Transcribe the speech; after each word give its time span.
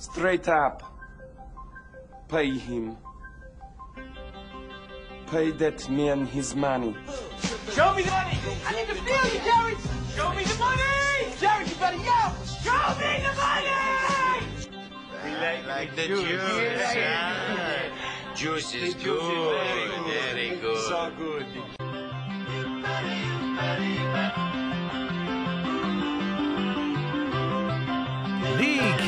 Straight 0.00 0.48
up. 0.48 0.82
Pay 2.26 2.56
him. 2.56 2.96
Pay 5.30 5.50
that 5.50 5.90
man 5.90 6.24
his 6.24 6.56
money. 6.56 6.96
Show 7.74 7.92
me 7.94 8.02
the 8.02 8.10
money! 8.10 8.38
I 8.66 8.72
need 8.76 8.88
to 8.88 8.94
feel 8.94 9.26
you, 9.32 9.40
Jared! 9.44 9.78
Show 10.16 10.32
me 10.32 10.44
the 10.44 10.58
money! 10.58 10.82
Jared, 11.38 11.68
you 11.68 11.74
better 11.76 11.98
yell! 11.98 12.34
Show 12.64 12.80
me 12.98 13.22
the 13.22 13.34
money! 13.36 13.60
like, 15.40 15.66
like 15.66 15.96
the 15.96 16.06
juice. 16.06 16.24
yeah. 16.24 17.90
Juice 18.34 18.74
is 18.74 18.94
good. 18.94 19.20
Very 20.06 20.56
good. 20.56 20.78
So 20.88 21.12
good. 21.18 21.46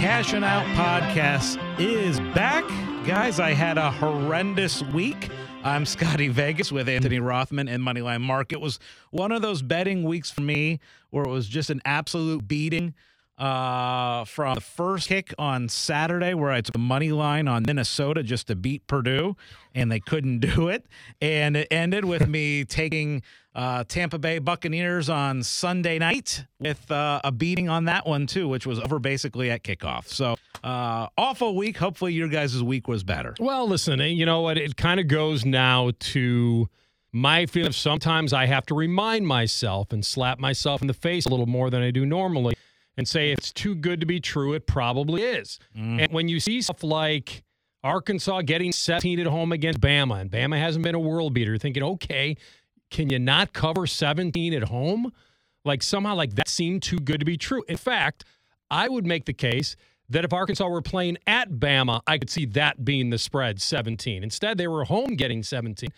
The 0.03 0.09
Cashin' 0.09 0.43
Out 0.43 0.67
podcast 0.75 1.61
is 1.79 2.19
back. 2.35 2.67
Guys, 3.07 3.39
I 3.39 3.53
had 3.53 3.79
a 3.79 3.89
horrendous 3.89 4.83
week. 4.83 5.29
I'm 5.63 5.87
Scotty 5.87 6.27
Vegas 6.27 6.73
with 6.73 6.89
Anthony 6.89 7.21
Rothman 7.21 7.69
and 7.69 7.85
Moneyline 7.85 8.21
Mark. 8.21 8.53
It 8.53 8.61
was 8.61 8.81
one 9.13 9.31
of 9.31 9.43
those 9.43 9.63
betting 9.63 10.03
weeks 10.03 10.29
for 10.29 10.41
me 10.41 10.81
where 11.11 11.23
it 11.23 11.31
was 11.31 11.47
just 11.47 11.71
an 11.71 11.81
absolute 11.85 12.49
beating 12.49 12.95
uh, 13.43 14.25
from 14.25 14.55
the 14.55 14.61
first 14.61 15.09
kick 15.09 15.35
on 15.37 15.69
Saturday, 15.69 16.33
where 16.33 16.53
I 16.53 16.61
took 16.61 16.75
the 16.75 16.79
money 16.79 17.11
line 17.11 17.49
on 17.49 17.65
Minnesota 17.67 18.23
just 18.23 18.47
to 18.47 18.55
beat 18.55 18.87
Purdue, 18.87 19.37
and 19.75 19.91
they 19.91 19.99
couldn't 19.99 20.39
do 20.39 20.69
it. 20.69 20.87
And 21.21 21.57
it 21.57 21.67
ended 21.73 22.05
with 22.05 22.29
me 22.29 22.65
taking 22.69 23.21
uh, 23.53 23.83
Tampa 23.89 24.21
Bay 24.21 24.39
Buccaneers 24.39 25.11
on 25.11 25.43
Sunday 25.43 25.99
night 25.99 26.45
with 26.61 26.89
uh, 26.93 27.21
a 27.25 27.33
beating 27.33 27.69
on 27.69 27.87
that 27.87 28.07
one, 28.07 28.29
too, 28.29 28.49
which 28.49 28.65
was 28.65 28.79
over 28.79 29.01
basically 29.01 29.51
at 29.51 29.65
kickoff. 29.65 30.07
So, 30.07 30.37
uh, 30.63 31.09
awful 31.19 31.57
week. 31.57 31.79
Hopefully, 31.79 32.13
your 32.13 32.29
guys' 32.29 32.63
week 32.63 32.87
was 32.87 33.03
better. 33.03 33.35
Well, 33.41 33.67
listen, 33.69 34.01
eh, 34.01 34.07
you 34.07 34.25
know 34.25 34.43
what? 34.43 34.57
It 34.57 34.77
kind 34.77 35.01
of 35.01 35.09
goes 35.09 35.45
now 35.45 35.91
to 35.99 36.69
my 37.11 37.47
feeling 37.47 37.67
of 37.67 37.75
sometimes 37.75 38.33
I 38.33 38.47
have 38.47 38.67
to 38.67 38.75
remind 38.77 39.27
myself 39.27 39.93
and 39.93 40.07
slap 40.07 40.39
myself 40.39 40.81
in 40.81 40.87
the 40.87 40.95
face 40.95 41.27
a 41.27 41.29
little 41.29 41.47
more 41.47 41.71
than 41.71 41.83
I 41.83 41.91
do 41.91 42.07
normally 42.07 42.55
and 42.97 43.07
say 43.09 43.31
it's 43.31 43.53
too 43.53 43.75
good 43.75 44.01
to 44.01 44.07
be 44.07 44.21
true. 44.21 44.53
It 44.53 44.67
probably 44.67 45.23
is. 45.23 45.59
Mm. 45.77 46.03
And 46.03 46.13
when 46.13 46.29
you 46.29 46.41
see 46.41 46.61
stuff 46.63 46.83
like 46.83 47.43
Arkansas 47.83 48.43
getting 48.43 48.73
17 48.73 49.21
at 49.21 49.27
home 49.27 49.53
against 49.53 49.81
Bama, 49.81 50.21
and 50.21 50.31
Bama 50.31 50.59
hasn't 50.59 50.85
been 50.85 50.95
a 50.95 51.01
world 51.01 51.35
beater, 51.35 51.53
you're 51.53 51.59
thinking, 51.59 51.83
okay, 51.83 52.37
can 52.91 53.11
you 53.11 53.19
not 53.19 53.53
cover 53.53 53.87
17 53.87 54.53
at 54.55 54.65
home? 54.65 55.13
Like 55.65 55.83
somehow, 55.83 56.15
like 56.15 56.35
that 56.35 56.49
seemed 56.49 56.83
too 56.83 56.99
good 56.99 57.21
to 57.21 57.27
be 57.27 57.37
true. 57.37 57.65
In 57.69 57.77
fact, 57.77 58.25
I 58.71 58.89
would 58.89 59.07
make 59.07 59.25
the 59.25 59.33
case 59.33 59.77
that 60.09 60.25
if 60.25 60.33
Arkansas 60.33 60.67
were 60.67 60.83
playing 60.83 61.17
at 61.27 61.51
Bama, 61.51 62.01
I 62.07 62.19
could 62.19 62.31
see 62.31 62.45
that 62.47 62.85
being 62.85 63.11
the 63.11 63.19
spread 63.19 63.61
17. 63.61 64.23
Instead, 64.23 64.59
they 64.59 64.69
were 64.69 64.85
home 64.85 65.15
getting 65.15 65.43
17. 65.43 65.89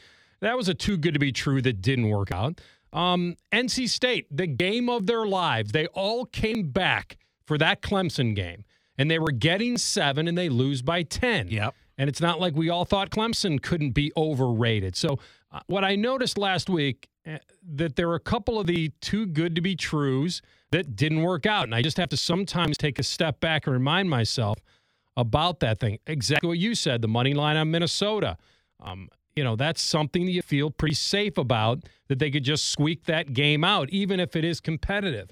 That 0.40 0.56
was 0.56 0.68
a 0.68 0.74
too 0.74 0.96
good 0.96 1.14
to 1.14 1.20
be 1.20 1.32
true 1.32 1.62
that 1.62 1.80
didn't 1.80 2.08
work 2.08 2.30
out. 2.30 2.60
Um, 2.94 3.36
NC 3.52 3.88
State, 3.88 4.26
the 4.30 4.46
game 4.46 4.88
of 4.88 5.06
their 5.06 5.26
lives, 5.26 5.72
they 5.72 5.86
all 5.88 6.24
came 6.24 6.70
back 6.70 7.18
for 7.44 7.58
that 7.58 7.82
Clemson 7.82 8.34
game, 8.34 8.64
and 8.96 9.10
they 9.10 9.18
were 9.18 9.32
getting 9.32 9.76
seven, 9.76 10.28
and 10.28 10.38
they 10.38 10.48
lose 10.48 10.80
by 10.80 11.02
10. 11.02 11.48
Yep. 11.48 11.74
And 11.98 12.08
it's 12.08 12.20
not 12.20 12.40
like 12.40 12.54
we 12.54 12.70
all 12.70 12.84
thought 12.84 13.10
Clemson 13.10 13.60
couldn't 13.60 13.90
be 13.90 14.12
overrated. 14.16 14.96
So, 14.96 15.18
uh, 15.52 15.60
what 15.66 15.84
I 15.84 15.94
noticed 15.94 16.38
last 16.38 16.68
week 16.68 17.08
uh, 17.26 17.38
that 17.74 17.96
there 17.96 18.08
were 18.08 18.16
a 18.16 18.20
couple 18.20 18.58
of 18.58 18.66
the 18.66 18.90
too 19.00 19.26
good 19.26 19.54
to 19.54 19.60
be 19.60 19.76
trues 19.76 20.42
that 20.70 20.96
didn't 20.96 21.22
work 21.22 21.46
out, 21.46 21.64
and 21.64 21.74
I 21.74 21.82
just 21.82 21.96
have 21.96 22.08
to 22.10 22.16
sometimes 22.16 22.76
take 22.76 22.98
a 22.98 23.04
step 23.04 23.40
back 23.40 23.66
and 23.66 23.74
remind 23.74 24.10
myself 24.10 24.58
about 25.16 25.60
that 25.60 25.80
thing. 25.80 25.98
Exactly 26.06 26.48
what 26.48 26.58
you 26.58 26.74
said, 26.74 27.02
the 27.02 27.08
money 27.08 27.34
line 27.34 27.56
on 27.56 27.70
Minnesota. 27.70 28.36
Um, 28.80 29.08
you 29.36 29.42
know, 29.42 29.56
that's 29.56 29.82
something 29.82 30.26
that 30.26 30.32
you 30.32 30.42
feel 30.42 30.70
pretty 30.70 30.94
safe 30.94 31.38
about 31.38 31.84
that 32.08 32.18
they 32.18 32.30
could 32.30 32.44
just 32.44 32.68
squeak 32.68 33.04
that 33.04 33.32
game 33.32 33.64
out, 33.64 33.90
even 33.90 34.20
if 34.20 34.36
it 34.36 34.44
is 34.44 34.60
competitive. 34.60 35.30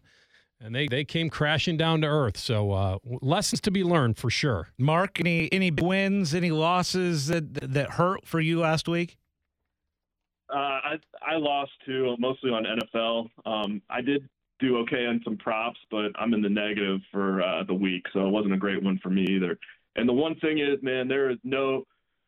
And 0.60 0.74
they, 0.74 0.86
they 0.86 1.04
came 1.04 1.28
crashing 1.28 1.76
down 1.76 2.02
to 2.02 2.06
earth. 2.06 2.36
So 2.36 2.70
uh, 2.72 2.98
lessons 3.20 3.60
to 3.62 3.70
be 3.70 3.82
learned 3.82 4.16
for 4.16 4.30
sure. 4.30 4.68
Mark, 4.78 5.18
any 5.18 5.52
any 5.52 5.72
wins, 5.72 6.34
any 6.34 6.52
losses 6.52 7.26
that 7.26 7.72
that 7.72 7.91
hurt 7.92 8.24
for 8.24 8.41
you 8.41 8.60
last 8.60 8.88
week? 8.88 9.16
Uh, 10.48 10.56
I 10.56 10.94
I 11.20 11.36
lost 11.36 11.72
too, 11.84 12.14
mostly 12.18 12.50
on 12.50 12.64
NFL. 12.64 13.28
Um, 13.44 13.82
I 13.91 14.02
did 14.02 14.28
do 14.60 14.78
okay 14.78 15.06
on 15.06 15.20
some 15.24 15.36
props, 15.36 15.80
but 15.91 16.12
I'm 16.14 16.32
in 16.32 16.42
the 16.42 16.48
negative 16.48 17.00
for 17.10 17.42
uh, 17.42 17.64
the 17.64 17.74
week, 17.74 18.04
so 18.12 18.26
it 18.26 18.30
wasn't 18.30 18.54
a 18.54 18.58
great 18.58 18.82
one 18.82 19.00
for 19.02 19.10
me 19.10 19.26
either. 19.30 19.58
And 19.96 20.08
the 20.08 20.12
one 20.12 20.36
thing 20.36 20.58
is, 20.58 20.80
man, 20.80 21.08
there 21.08 21.30
is 21.30 21.38
no 21.42 21.84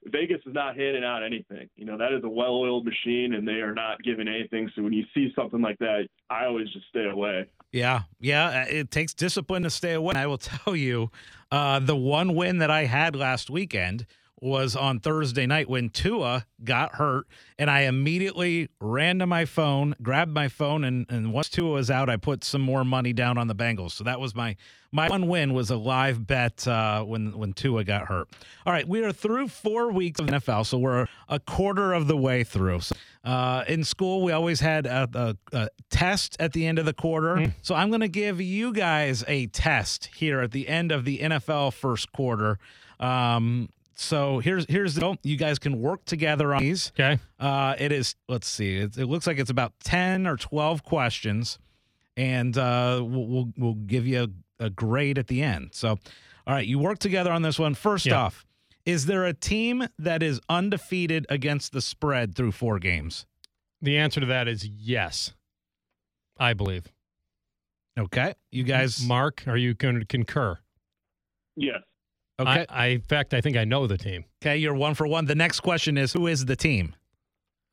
Vegas 0.06 0.41
is 0.47 0.54
not 0.54 0.76
handing 0.76 1.04
out 1.04 1.22
anything. 1.22 1.69
You 1.76 1.87
know 1.87 1.97
that 1.98 2.12
is 2.12 2.22
a 2.25 2.28
well-oiled 2.28 2.84
machine, 2.84 3.34
and 3.34 3.47
they 3.47 3.60
are 3.62 3.75
not 3.75 4.03
giving 4.03 4.28
anything. 4.28 4.70
So 4.75 4.82
when 4.82 4.92
you 4.92 5.04
see 5.15 5.32
something 5.34 5.62
like 5.62 5.78
that, 5.78 6.09
I 6.31 6.47
always 6.47 6.70
just 6.72 6.87
stay 6.88 7.06
away. 7.09 7.47
Yeah, 7.72 8.03
yeah. 8.20 8.66
uh, 8.66 8.66
It 8.69 8.91
takes 8.91 9.14
discipline 9.14 9.62
to 9.64 9.70
stay 9.70 9.94
away. 9.94 10.14
I 10.16 10.26
will 10.26 10.38
tell 10.64 10.76
you, 10.76 11.10
uh, 11.50 11.81
the 11.81 11.97
one 11.97 12.34
win 12.34 12.59
that 12.59 12.70
I 12.70 12.84
had 12.84 13.16
last 13.16 13.50
weekend 13.50 14.06
was 14.40 14.76
on 14.76 15.00
Thursday 15.00 15.46
night 15.46 15.68
when 15.68 15.88
Tua 15.88 16.46
got 16.62 16.96
hurt, 16.96 17.26
and 17.58 17.70
I 17.70 17.82
immediately 17.82 18.68
ran 18.80 19.18
to 19.20 19.26
my 19.26 19.44
phone, 19.44 19.94
grabbed 20.02 20.32
my 20.32 20.48
phone, 20.48 20.84
and, 20.84 21.06
and 21.08 21.32
once 21.32 21.48
Tua 21.48 21.72
was 21.72 21.90
out, 21.90 22.10
I 22.10 22.16
put 22.16 22.44
some 22.44 22.60
more 22.60 22.84
money 22.84 23.12
down 23.12 23.38
on 23.38 23.46
the 23.46 23.54
Bengals. 23.54 23.92
So 23.92 24.04
that 24.04 24.20
was 24.20 24.34
my 24.34 24.56
my 24.92 25.08
one 25.08 25.26
win 25.26 25.54
was 25.54 25.70
a 25.70 25.76
live 25.76 26.24
bet 26.24 26.68
uh, 26.68 27.02
when 27.02 27.36
when 27.36 27.52
Tua 27.52 27.82
got 27.84 28.06
hurt. 28.06 28.28
All 28.64 28.72
right, 28.72 28.86
we 28.86 29.02
are 29.02 29.12
through 29.12 29.48
four 29.48 29.90
weeks 29.90 30.20
of 30.20 30.26
NFL, 30.26 30.66
so 30.66 30.78
we're 30.78 31.08
a 31.28 31.40
quarter 31.40 31.92
of 31.92 32.06
the 32.06 32.16
way 32.16 32.44
through. 32.44 32.80
So, 32.80 32.94
uh, 33.24 33.64
in 33.66 33.82
school, 33.82 34.22
we 34.22 34.30
always 34.30 34.60
had 34.60 34.86
a, 34.86 35.08
a, 35.14 35.36
a 35.56 35.68
test 35.90 36.36
at 36.38 36.52
the 36.52 36.66
end 36.66 36.78
of 36.78 36.84
the 36.84 36.92
quarter. 36.92 37.52
So 37.62 37.74
I'm 37.74 37.88
going 37.88 38.02
to 38.02 38.08
give 38.08 38.40
you 38.40 38.72
guys 38.72 39.24
a 39.26 39.46
test 39.48 40.10
here 40.14 40.40
at 40.40 40.52
the 40.52 40.68
end 40.68 40.92
of 40.92 41.04
the 41.04 41.18
NFL 41.18 41.72
first 41.72 42.12
quarter. 42.12 42.58
Um, 43.00 43.70
so 43.97 44.38
here's 44.38 44.66
here's 44.69 44.94
the 44.94 45.16
you 45.22 45.37
guys 45.37 45.59
can 45.59 45.81
work 45.81 46.05
together 46.05 46.55
on 46.55 46.62
these. 46.62 46.93
Okay. 46.99 47.19
Uh, 47.38 47.75
it 47.78 47.93
is 47.93 48.16
let's 48.28 48.47
see, 48.49 48.77
it, 48.78 48.97
it 48.97 49.06
looks 49.06 49.27
like 49.27 49.38
it's 49.38 49.50
about 49.50 49.72
ten 49.82 50.27
or 50.27 50.37
twelve 50.37 50.82
questions, 50.82 51.59
and 52.16 52.56
uh, 52.59 53.00
we'll, 53.03 53.27
we'll 53.27 53.53
we'll 53.56 53.75
give 53.75 54.06
you 54.06 54.25
a, 54.60 54.65
a 54.66 54.71
grade 54.71 55.19
at 55.19 55.27
the 55.28 55.43
end. 55.43 55.71
So, 55.72 55.91
all 56.47 56.55
right, 56.55 56.66
you 56.66 56.78
work 56.78 56.99
together 56.99 57.32
on 57.32 57.43
this 57.43 57.59
one. 57.59 57.75
First 57.75 58.06
Yeah. 58.06 58.16
off, 58.21 58.44
is 58.87 59.06
there 59.06 59.25
a 59.25 59.32
team 59.34 59.87
that 59.99 60.22
is 60.22 60.41
undefeated 60.49 61.26
against 61.28 61.72
the 61.72 61.81
spread 61.81 62.34
through 62.34 62.53
four 62.53 62.78
games? 62.78 63.26
The 63.82 63.99
answer 63.99 64.21
to 64.21 64.26
that 64.26 64.49
is 64.49 64.66
yes, 64.66 65.32
I 66.38 66.53
believe. 66.55 66.84
Okay, 67.99 68.34
you 68.50 68.65
guys. 68.65 69.05
Mark, 69.06 69.44
are 69.47 69.56
you 69.56 69.75
going 69.75 70.00
to 70.00 70.05
concur? 70.06 70.59
Yes. 71.56 71.81
Okay, 72.40 72.66
I, 72.68 72.84
I, 72.84 72.86
in 72.88 73.00
fact, 73.02 73.32
I 73.32 73.40
think 73.40 73.56
I 73.56 73.64
know 73.64 73.86
the 73.86 73.96
team. 73.98 74.24
okay, 74.42 74.56
you're 74.56 74.74
one 74.74 74.94
for 74.94 75.06
one. 75.06 75.24
The 75.26 75.34
next 75.36 75.60
question 75.60 75.96
is 75.96 76.12
who 76.12 76.26
is 76.26 76.44
the 76.46 76.56
team? 76.56 76.94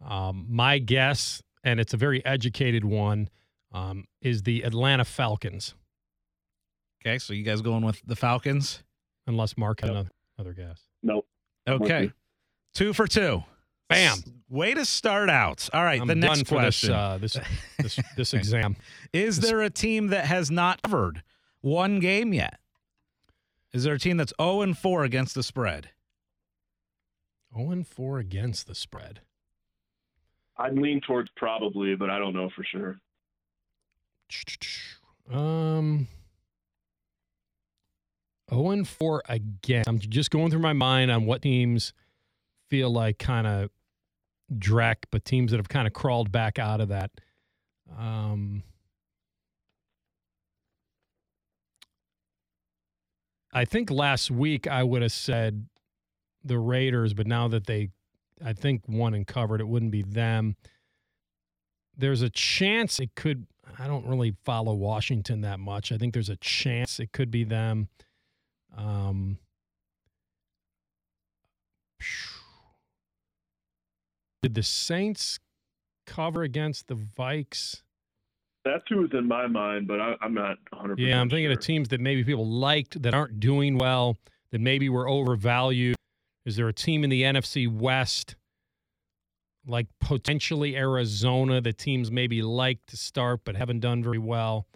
Um, 0.05 0.45
my 0.49 0.77
guess, 0.79 1.41
and 1.63 1.79
it's 1.79 1.93
a 1.93 1.97
very 1.97 2.23
educated 2.25 2.85
one, 2.85 3.29
um, 3.71 4.05
is 4.21 4.43
the 4.43 4.61
Atlanta 4.63 5.05
Falcons. 5.05 5.73
Okay, 7.03 7.17
so 7.17 7.33
you 7.33 7.43
guys 7.43 7.61
going 7.61 7.83
with 7.83 8.01
the 8.05 8.15
Falcons? 8.15 8.83
Unless 9.27 9.57
Mark 9.57 9.81
had 9.81 9.91
Yep. 9.93 10.07
another, 10.37 10.53
guess. 10.53 10.81
Nope. 11.01 11.27
Okay, 11.67 11.83
Okay. 11.85 12.11
two 12.73 12.93
for 12.93 13.07
two. 13.07 13.43
Bam. 13.89 14.13
S- 14.13 14.23
Way 14.49 14.73
to 14.73 14.83
start 14.85 15.29
out. 15.29 15.69
All 15.73 15.83
right, 15.83 16.01
I'm 16.01 16.07
the 16.07 16.15
next 16.15 16.39
done 16.39 16.45
for 16.45 16.55
question. 16.55 16.89
this, 16.89 16.95
uh, 16.97 17.17
this 17.19 17.37
this 17.79 17.99
this 18.17 18.33
exam. 18.39 18.75
Is 19.13 19.39
there 19.39 19.61
a 19.61 19.69
team 19.69 20.07
that 20.07 20.25
has 20.25 20.51
not 20.51 20.81
covered 20.81 21.23
one 21.61 21.99
game 21.99 22.33
yet? 22.33 22.59
Is 23.73 23.83
there 23.83 23.93
a 23.93 23.99
team 23.99 24.17
that's 24.17 24.33
0 24.41 24.61
and 24.61 24.77
4 24.77 25.03
against 25.03 25.35
the 25.35 25.43
spread? 25.43 25.89
0 27.55 27.71
and 27.71 27.87
4 27.87 28.19
against 28.19 28.67
the 28.67 28.75
spread. 28.75 29.21
I'd 30.57 30.77
lean 30.77 31.01
towards 31.01 31.29
probably, 31.35 31.95
but 31.95 32.09
I 32.09 32.19
don't 32.19 32.33
know 32.33 32.49
for 32.55 32.63
sure. 32.63 32.99
Um, 35.31 36.07
0 38.49 38.71
and 38.71 38.87
4 38.87 39.23
again. 39.29 39.85
I'm 39.87 39.99
just 39.99 40.29
going 40.29 40.51
through 40.51 40.59
my 40.59 40.73
mind 40.73 41.09
on 41.09 41.25
what 41.25 41.43
teams 41.43 41.93
feel 42.69 42.89
like 42.89 43.17
kind 43.17 43.47
of 43.47 43.69
dreck, 44.53 45.05
but 45.09 45.23
teams 45.23 45.51
that 45.51 45.57
have 45.57 45.69
kind 45.69 45.87
of 45.87 45.93
crawled 45.93 46.31
back 46.33 46.59
out 46.59 46.81
of 46.81 46.89
that. 46.89 47.11
Um, 47.97 48.63
I 53.53 53.65
think 53.65 53.91
last 53.91 54.31
week 54.31 54.67
I 54.67 54.83
would 54.83 55.01
have 55.01 55.11
said 55.11 55.67
the 56.43 56.57
Raiders, 56.57 57.13
but 57.13 57.27
now 57.27 57.47
that 57.49 57.65
they, 57.65 57.89
I 58.43 58.53
think, 58.53 58.83
won 58.87 59.13
and 59.13 59.27
covered, 59.27 59.61
it 59.61 59.67
wouldn't 59.67 59.91
be 59.91 60.03
them. 60.03 60.55
There's 61.97 62.21
a 62.21 62.29
chance 62.29 62.99
it 62.99 63.15
could. 63.15 63.47
I 63.77 63.87
don't 63.87 64.05
really 64.05 64.35
follow 64.43 64.73
Washington 64.73 65.41
that 65.41 65.59
much. 65.59 65.91
I 65.91 65.97
think 65.97 66.13
there's 66.13 66.29
a 66.29 66.37
chance 66.37 66.99
it 66.99 67.11
could 67.11 67.29
be 67.29 67.43
them. 67.43 67.89
Um, 68.75 69.37
Did 74.41 74.55
the 74.55 74.63
Saints 74.63 75.39
cover 76.07 76.41
against 76.41 76.87
the 76.87 76.95
Vikes? 76.95 77.83
That's 78.63 78.83
who 78.89 78.97
was 78.97 79.09
in 79.13 79.27
my 79.27 79.47
mind, 79.47 79.87
but 79.87 79.99
I, 79.99 80.13
I'm 80.21 80.33
not 80.33 80.57
100%. 80.73 80.95
Yeah, 80.97 81.19
I'm 81.19 81.29
thinking 81.29 81.45
sure. 81.45 81.53
of 81.53 81.59
teams 81.59 81.87
that 81.89 81.99
maybe 81.99 82.23
people 82.23 82.47
liked 82.47 83.01
that 83.01 83.13
aren't 83.13 83.39
doing 83.39 83.77
well, 83.77 84.17
that 84.51 84.61
maybe 84.61 84.87
were 84.87 85.07
overvalued. 85.07 85.95
Is 86.45 86.55
there 86.55 86.67
a 86.67 86.73
team 86.73 87.03
in 87.03 87.09
the 87.09 87.23
NFC 87.23 87.71
West, 87.71 88.35
like 89.65 89.87
potentially 89.99 90.75
Arizona, 90.75 91.61
that 91.61 91.77
teams 91.77 92.11
maybe 92.11 92.41
like 92.41 92.79
to 92.87 92.97
start 92.97 93.41
but 93.43 93.55
haven't 93.55 93.79
done 93.79 94.03
very 94.03 94.19
well? 94.19 94.67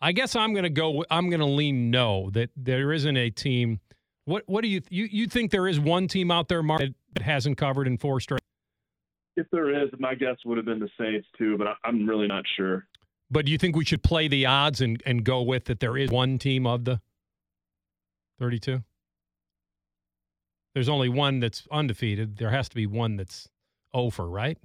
I 0.00 0.12
guess 0.12 0.36
I'm 0.36 0.52
going 0.52 0.64
to 0.64 0.70
go. 0.70 1.04
I'm 1.10 1.30
going 1.30 1.40
to 1.40 1.46
lean 1.46 1.90
no 1.90 2.30
that 2.30 2.50
there 2.56 2.92
isn't 2.92 3.16
a 3.16 3.30
team. 3.30 3.80
What 4.24 4.42
What 4.46 4.62
do 4.62 4.68
you 4.68 4.82
you 4.90 5.08
you 5.10 5.26
think 5.26 5.50
there 5.50 5.66
is 5.66 5.80
one 5.80 6.06
team 6.06 6.30
out 6.30 6.48
there, 6.48 6.62
Mark, 6.62 6.80
that, 6.80 7.22
hasn't 7.22 7.56
covered 7.56 7.86
in 7.86 7.96
four 7.96 8.20
straight? 8.20 8.40
If 9.36 9.46
there 9.50 9.82
is, 9.82 9.90
my 9.98 10.14
guess 10.14 10.36
would 10.44 10.58
have 10.58 10.66
been 10.66 10.80
the 10.80 10.88
Saints 10.98 11.26
too, 11.38 11.56
but 11.56 11.66
I, 11.66 11.74
I'm 11.84 12.06
really 12.06 12.26
not 12.26 12.44
sure. 12.56 12.86
But 13.30 13.46
do 13.46 13.52
you 13.52 13.58
think 13.58 13.74
we 13.76 13.84
should 13.84 14.02
play 14.02 14.28
the 14.28 14.46
odds 14.46 14.80
and, 14.80 15.02
and 15.04 15.24
go 15.24 15.42
with 15.42 15.64
that 15.66 15.80
there 15.80 15.96
is 15.96 16.10
one 16.10 16.38
team 16.38 16.66
of 16.66 16.84
the 16.84 17.00
32? 18.38 18.82
There's 20.74 20.88
only 20.88 21.08
one 21.08 21.40
that's 21.40 21.66
undefeated. 21.72 22.36
There 22.36 22.50
has 22.50 22.68
to 22.68 22.76
be 22.76 22.86
one 22.86 23.16
that's 23.16 23.48
over, 23.94 24.28
right? 24.28 24.58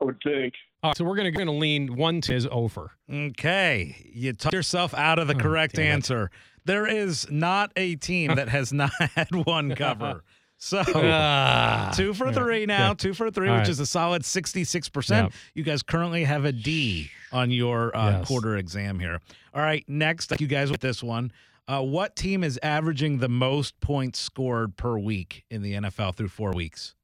I 0.00 0.04
would 0.04 0.16
think. 0.24 0.54
All 0.82 0.90
right, 0.90 0.96
so 0.96 1.04
we're 1.04 1.16
going 1.16 1.32
to 1.34 1.50
lean 1.52 1.96
one 1.96 2.20
to 2.22 2.34
is 2.34 2.46
over. 2.50 2.92
Okay, 3.12 4.10
you 4.12 4.32
talked 4.32 4.54
yourself 4.54 4.94
out 4.94 5.18
of 5.18 5.28
the 5.28 5.34
Oh, 5.34 5.38
correct 5.38 5.74
damn 5.74 5.86
it. 5.86 5.90
answer. 5.90 6.30
There 6.64 6.86
is 6.86 7.30
not 7.30 7.72
a 7.76 7.96
team 7.96 8.34
that 8.36 8.48
has 8.48 8.72
not 8.72 8.92
had 9.14 9.28
one 9.34 9.74
cover. 9.74 10.24
So 10.64 10.82
Ah. 10.94 11.92
two 11.96 12.14
for 12.14 12.32
three 12.32 12.64
now, 12.64 12.88
yeah. 12.88 12.94
two 12.94 13.12
for 13.12 13.30
three, 13.30 13.48
All 13.50 13.56
which 13.56 13.64
right. 13.64 13.68
is 13.68 13.80
a 13.80 13.86
solid 13.86 14.22
66%. 14.22 15.10
Yeah. 15.10 15.28
You 15.52 15.62
guys 15.62 15.82
currently 15.82 16.24
have 16.24 16.46
a 16.46 16.52
D 16.52 17.10
on 17.32 17.50
your 17.50 17.94
uh, 17.94 18.10
Yes. 18.20 18.26
quarter 18.28 18.56
exam 18.56 18.98
here. 18.98 19.20
All 19.52 19.60
right, 19.60 19.84
next, 19.88 20.32
you 20.40 20.46
guys 20.46 20.70
with 20.70 20.80
this 20.80 21.02
one. 21.02 21.32
Uh, 21.68 21.82
what 21.82 22.16
team 22.16 22.42
is 22.42 22.58
averaging 22.62 23.18
the 23.18 23.28
most 23.28 23.78
points 23.80 24.18
scored 24.18 24.78
per 24.78 24.96
week 24.98 25.44
in 25.50 25.60
the 25.60 25.74
NFL 25.74 26.14
through 26.14 26.28
four 26.28 26.52
weeks? 26.52 26.94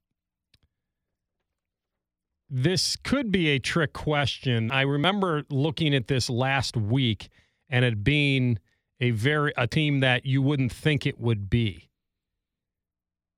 This 2.49 2.97
could 2.97 3.31
be 3.31 3.49
a 3.51 3.59
trick 3.59 3.93
question. 3.93 4.71
I 4.71 4.83
remember 4.83 5.45
looking 5.51 5.95
at 5.95 6.09
this 6.09 6.31
last 6.31 6.77
week 6.79 7.29
and 7.69 7.85
it 7.85 8.03
being 8.03 8.59
a 9.01 9.11
very 9.11 9.53
a 9.59 9.67
team 9.67 10.01
that 10.01 10.25
you 10.25 10.41
wouldn't 10.41 10.73
think 10.73 11.07
it 11.07 11.21
would 11.21 11.49
be. 11.51 11.90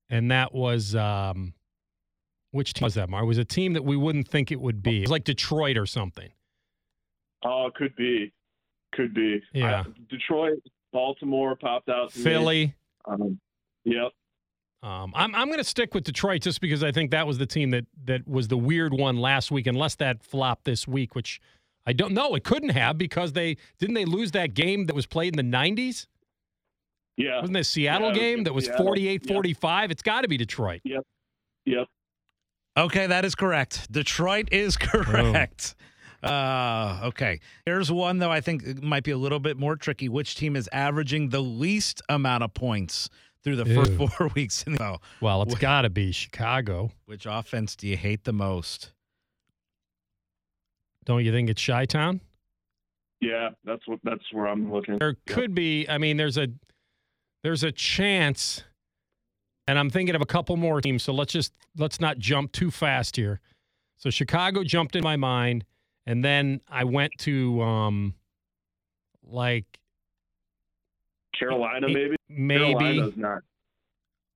And 0.09 0.31
that 0.31 0.53
was 0.53 0.95
um 0.95 1.53
which 2.51 2.73
team 2.73 2.85
was 2.85 2.93
that, 2.93 3.09
Mar? 3.09 3.23
It 3.23 3.25
was 3.25 3.39
a 3.39 3.45
team 3.45 3.73
that 3.73 3.83
we 3.83 3.97
wouldn't 3.97 4.27
think 4.27 4.51
it 4.51 4.61
would 4.61 4.83
be. 4.83 4.97
It 4.99 5.01
was 5.01 5.11
like 5.11 5.23
Detroit 5.23 5.77
or 5.77 5.87
something. 5.87 6.29
Oh, 7.43 7.65
it 7.67 7.73
could 7.73 7.95
be, 7.95 8.31
could 8.93 9.13
be. 9.13 9.41
Yeah. 9.53 9.81
I- 9.81 9.91
Detroit, 10.09 10.59
Baltimore 10.91 11.55
popped 11.55 11.89
out. 11.89 12.11
Philly. 12.11 12.75
Um, 13.05 13.39
yep. 13.83 14.11
Um, 14.83 15.13
I'm 15.15 15.33
I'm 15.33 15.47
going 15.47 15.59
to 15.59 15.63
stick 15.63 15.93
with 15.93 16.03
Detroit 16.03 16.41
just 16.41 16.59
because 16.61 16.83
I 16.83 16.91
think 16.91 17.11
that 17.11 17.25
was 17.25 17.37
the 17.37 17.45
team 17.45 17.71
that 17.71 17.85
that 18.05 18.27
was 18.27 18.49
the 18.49 18.57
weird 18.57 18.93
one 18.93 19.17
last 19.17 19.49
week, 19.49 19.65
unless 19.65 19.95
that 19.95 20.23
flopped 20.23 20.65
this 20.65 20.87
week, 20.87 21.15
which 21.15 21.39
I 21.85 21.93
don't 21.93 22.13
know. 22.13 22.35
It 22.35 22.43
couldn't 22.43 22.69
have 22.69 22.97
because 22.97 23.33
they 23.33 23.57
didn't 23.79 23.95
they 23.95 24.05
lose 24.05 24.31
that 24.31 24.53
game 24.53 24.85
that 24.85 24.95
was 24.95 25.05
played 25.05 25.37
in 25.37 25.49
the 25.49 25.57
90s. 25.57 26.07
Yeah. 27.17 27.39
Wasn't 27.41 27.53
this 27.53 27.69
Seattle 27.69 28.09
Yeah, 28.09 28.19
game 28.19 28.43
that 28.45 28.53
was 28.53 28.65
Seattle. 28.65 28.85
48 28.87 29.27
45? 29.27 29.91
It's 29.91 30.01
got 30.01 30.21
to 30.21 30.27
be 30.27 30.37
Detroit. 30.37 30.81
Yep. 30.83 31.03
Yep. 31.65 31.87
Okay, 32.75 33.05
that 33.07 33.23
is 33.23 33.35
correct. 33.35 33.91
Detroit 33.91 34.49
is 34.51 34.77
correct. 34.77 35.75
Uh, 36.23 37.01
okay. 37.03 37.39
Here's 37.65 37.91
one 37.91 38.17
though 38.19 38.31
I 38.31 38.41
think 38.41 38.81
might 38.81 39.03
be 39.03 39.11
a 39.11 39.17
little 39.17 39.39
bit 39.39 39.57
more 39.57 39.75
tricky. 39.75 40.09
Which 40.09 40.35
team 40.35 40.55
is 40.55 40.69
averaging 40.71 41.29
the 41.29 41.41
least 41.41 42.01
amount 42.09 42.43
of 42.43 42.53
points 42.53 43.09
through 43.43 43.57
the 43.57 43.65
first 43.65 43.91
four 43.93 44.27
weeks 44.35 44.63
in 44.63 44.73
the 44.73 44.83
oh, 44.83 44.97
Well, 45.21 45.41
it's 45.43 45.55
got 45.55 45.81
to 45.81 45.89
be 45.89 46.11
Chicago. 46.13 46.91
Which 47.05 47.25
offense 47.29 47.75
do 47.75 47.87
you 47.87 47.97
hate 47.97 48.23
the 48.23 48.31
most? 48.33 48.91
Don't 51.05 51.23
you 51.25 51.31
think 51.33 51.49
it's 51.49 51.63
Chi 51.65 51.85
Town? 51.85 52.21
Yeah. 53.19 53.49
That's 53.65 53.85
what. 53.87 53.99
That's 54.03 54.23
where 54.31 54.47
I'm 54.47 54.71
looking. 54.71 54.97
There 54.99 55.09
Yep. 55.09 55.35
could 55.35 55.53
be. 55.53 55.85
I 55.89 55.97
mean, 55.97 56.17
there's 56.17 56.37
a 56.37 56.47
there's 57.43 57.63
a 57.63 57.71
chance, 57.71 58.63
and 59.67 59.77
I'm 59.77 59.89
thinking 59.89 60.15
of 60.15 60.21
a 60.21 60.25
couple 60.25 60.57
more 60.57 60.81
teams. 60.81 61.03
So 61.03 61.13
let's 61.13 61.33
just 61.33 61.53
let's 61.77 61.99
not 61.99 62.17
jump 62.17 62.51
too 62.51 62.71
fast 62.71 63.15
here. 63.15 63.39
So 63.97 64.09
Chicago 64.09 64.63
jumped 64.63 64.95
in 64.95 65.03
my 65.03 65.15
mind, 65.15 65.65
and 66.05 66.23
then 66.23 66.61
I 66.69 66.85
went 66.85 67.11
to 67.19 67.61
um, 67.61 68.15
like 69.23 69.65
Carolina, 71.37 71.87
maybe. 71.87 72.15
maybe 72.29 72.59
Carolina's 72.59 73.17
not. 73.17 73.41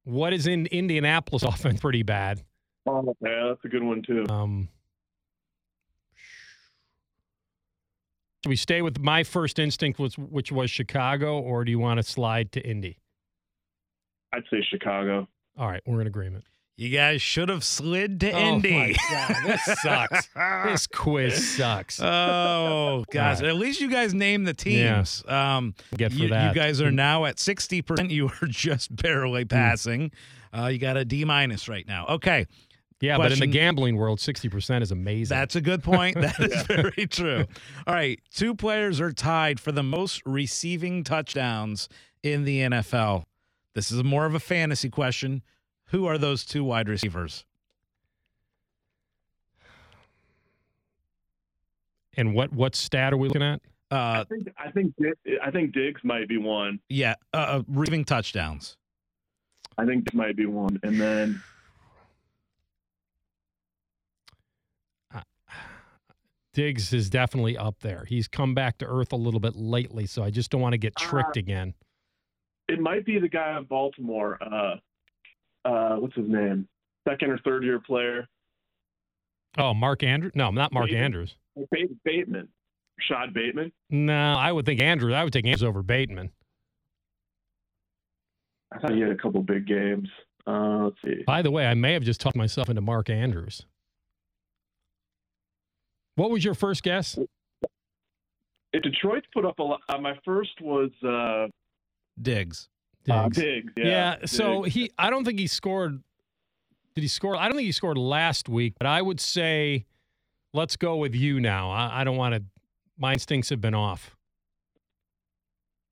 what 0.03 0.33
is 0.33 0.47
in 0.47 0.67
Indianapolis 0.67 1.43
often 1.43 1.77
pretty 1.77 2.03
bad. 2.03 2.43
Oh, 2.85 3.15
yeah, 3.21 3.47
that's 3.49 3.65
a 3.65 3.67
good 3.67 3.83
one 3.83 4.01
too. 4.01 4.25
Um, 4.29 4.69
should 8.43 8.49
we 8.49 8.55
stay 8.55 8.81
with 8.81 8.99
my 8.99 9.23
first 9.23 9.59
instinct, 9.59 9.99
was, 9.99 10.17
which 10.17 10.51
was 10.51 10.69
Chicago, 10.69 11.39
or 11.39 11.63
do 11.65 11.71
you 11.71 11.79
want 11.79 11.97
to 11.97 12.03
slide 12.03 12.51
to 12.53 12.61
Indy? 12.61 12.99
I'd 14.33 14.43
say 14.51 14.63
Chicago. 14.69 15.27
All 15.57 15.67
right, 15.67 15.81
we're 15.85 16.01
in 16.01 16.07
agreement. 16.07 16.45
You 16.75 16.89
guys 16.89 17.23
should 17.23 17.49
have 17.49 17.63
slid 17.63 18.19
to 18.19 18.31
Oh, 18.31 18.37
Indy. 18.37 18.71
my 18.71 18.95
God, 19.09 19.35
this 19.47 19.63
sucks. 19.81 20.27
This 20.65 20.85
quiz 20.85 21.55
sucks. 21.57 21.99
Oh 21.99 23.03
gosh! 23.11 23.39
right. 23.41 23.49
At 23.49 23.55
least 23.55 23.81
you 23.81 23.89
guys 23.89 24.13
named 24.13 24.45
the 24.47 24.53
teams. 24.53 25.23
Um, 25.27 25.73
Get 25.97 26.11
for 26.11 26.19
you, 26.19 26.29
that. 26.29 26.53
you 26.55 26.61
guys 26.61 26.79
are 26.79 26.91
now 26.91 27.25
at 27.25 27.39
sixty 27.39 27.81
percent. 27.81 28.11
You 28.11 28.27
are 28.27 28.47
just 28.47 28.95
barely 28.95 29.41
Hmm. 29.41 29.47
passing. 29.47 30.11
Uh, 30.55 30.67
you 30.67 30.77
got 30.77 30.97
a 30.97 31.03
D 31.05 31.25
minus 31.25 31.67
right 31.67 31.87
now. 31.87 32.05
Okay, 32.09 32.45
yeah, 32.99 33.17
but 33.17 33.31
in 33.31 33.39
the 33.39 33.47
gambling 33.47 33.95
world, 33.97 34.19
sixty 34.19 34.49
percent 34.49 34.83
is 34.83 34.91
amazing. 34.91 35.35
That's 35.37 35.55
a 35.55 35.61
good 35.61 35.83
point. 35.83 36.17
That 36.21 36.39
is 36.39 36.63
very 36.63 37.07
true. 37.07 37.45
All 37.85 37.93
right. 37.93 38.19
Two 38.33 38.55
players 38.55 38.99
are 38.99 39.11
tied 39.11 39.59
for 39.59 39.71
the 39.71 39.83
most 39.83 40.21
receiving 40.25 41.03
touchdowns 41.03 41.89
in 42.23 42.43
the 42.43 42.61
NFL. 42.61 43.25
This 43.73 43.91
is 43.91 44.03
more 44.03 44.25
of 44.25 44.33
a 44.33 44.39
fantasy 44.39 44.89
question. 44.89 45.43
Who 45.91 46.05
are 46.05 46.17
those 46.17 46.43
two 46.43 46.63
wide 46.63 46.89
receivers? 46.89 47.45
and 52.17 52.33
what 52.33 52.51
what 52.51 52.75
stat 52.75 53.13
are 53.13 53.17
we 53.17 53.27
looking 53.27 53.43
at? 53.43 53.61
Uh, 53.89 53.95
I 53.95 54.23
think. 54.27 54.47
I 54.57 54.71
think. 54.71 54.93
I 55.41 55.51
think 55.51 55.71
Diggs 55.71 56.01
might 56.03 56.27
be 56.27 56.37
one. 56.37 56.79
yeah, 56.89 57.13
uh, 57.33 57.37
uh, 57.37 57.63
receiving 57.67 58.03
touchdowns. 58.03 58.75
I 59.77 59.85
think 59.85 60.05
Diggs 60.05 60.15
might 60.15 60.35
be 60.35 60.45
one, 60.45 60.79
and 60.83 60.99
then 60.99 61.41
Diggs 66.57 66.91
is 66.91 67.07
definitely 67.11 67.55
up 67.55 67.81
there. 67.81 68.03
He's 68.07 68.27
come 68.27 68.55
back 68.55 68.79
to 68.79 68.85
earth 68.87 69.13
a 69.13 69.15
little 69.15 69.39
bit 69.39 69.55
lately, 69.55 70.07
so 70.07 70.23
I 70.23 70.31
just 70.31 70.49
don't 70.49 70.59
want 70.59 70.73
to 70.73 70.79
get 70.79 70.95
tricked 70.95 71.37
again. 71.37 71.75
it 72.67 72.79
might 72.79 73.05
be 73.05 73.19
the 73.19 73.29
guy 73.29 73.55
in 73.59 73.65
Baltimore. 73.65 74.39
Uh, 74.41 74.75
uh, 75.69 75.97
what's 75.97 76.15
his 76.15 76.27
name? 76.27 76.67
Second 77.07 77.29
or 77.29 77.37
third 77.45 77.63
year 77.63 77.79
player. 77.79 78.27
Oh, 79.59 79.75
Mark 79.75 80.01
Andrews? 80.01 80.31
No, 80.33 80.49
not 80.49 80.73
Mark 80.73 80.87
Bateman. 80.87 81.03
Andrews. 81.03 81.35
Bateman. 82.03 82.47
Shad 83.01 83.35
Bateman. 83.35 83.71
No, 83.91 84.33
I 84.33 84.51
would 84.51 84.65
think 84.65 84.81
Andrews. 84.81 85.13
I 85.13 85.23
would 85.23 85.33
take 85.33 85.45
Andrews 85.45 85.61
over 85.61 85.83
Bateman. 85.83 86.31
I 88.73 88.79
thought 88.79 88.95
he 88.95 89.01
had 89.01 89.11
a 89.11 89.15
couple 89.15 89.43
big 89.43 89.67
games. 89.67 90.09
Uh, 90.47 90.85
let's 90.85 90.97
see. 91.05 91.21
By 91.27 91.43
the 91.43 91.51
way, 91.51 91.67
I 91.67 91.75
may 91.75 91.93
have 91.93 92.01
just 92.01 92.19
talked 92.19 92.35
myself 92.35 92.67
into 92.67 92.81
Mark 92.81 93.11
Andrews. 93.11 93.67
What 96.17 96.31
was 96.31 96.43
your 96.43 96.55
first 96.55 96.81
guess? 96.81 97.17
If 98.73 98.81
Detroit's 98.81 99.27
put 99.33 99.45
up 99.45 99.59
a 99.59 99.63
lot, 99.63 99.79
uh, 99.87 99.99
my 99.99 100.13
first 100.25 100.59
was 100.61 100.89
uh, 101.07 101.47
Diggs. 102.19 102.69
uh, 103.09 103.29
Diggs. 103.29 103.37
Diggs. 103.37 103.73
Yeah. 103.77 103.85
Yeah. 103.85 104.15
so 104.25 104.63
Diggs. 104.63 104.75
he, 104.75 104.91
I 104.97 105.11
don't 105.11 105.23
think 105.23 105.39
he 105.39 105.45
scored. 105.45 106.01
Did 106.95 107.01
he 107.01 107.07
score? 107.07 107.35
I 107.35 107.47
don't 107.47 107.55
think 107.55 107.67
he 107.67 107.71
scored 107.71 107.99
last 107.99 108.49
week, 108.49 108.73
but 108.79 108.87
I 108.87 108.99
would 109.01 109.19
say, 109.19 109.85
let's 110.53 110.75
go 110.75 110.97
with 110.97 111.13
you 111.13 111.39
now. 111.39 111.69
I, 111.69 112.01
I 112.01 112.03
don't 112.03 112.17
want 112.17 112.33
to. 112.33 112.43
My 112.97 113.13
instincts 113.13 113.49
have 113.49 113.61
been 113.61 113.75
off. 113.75 114.15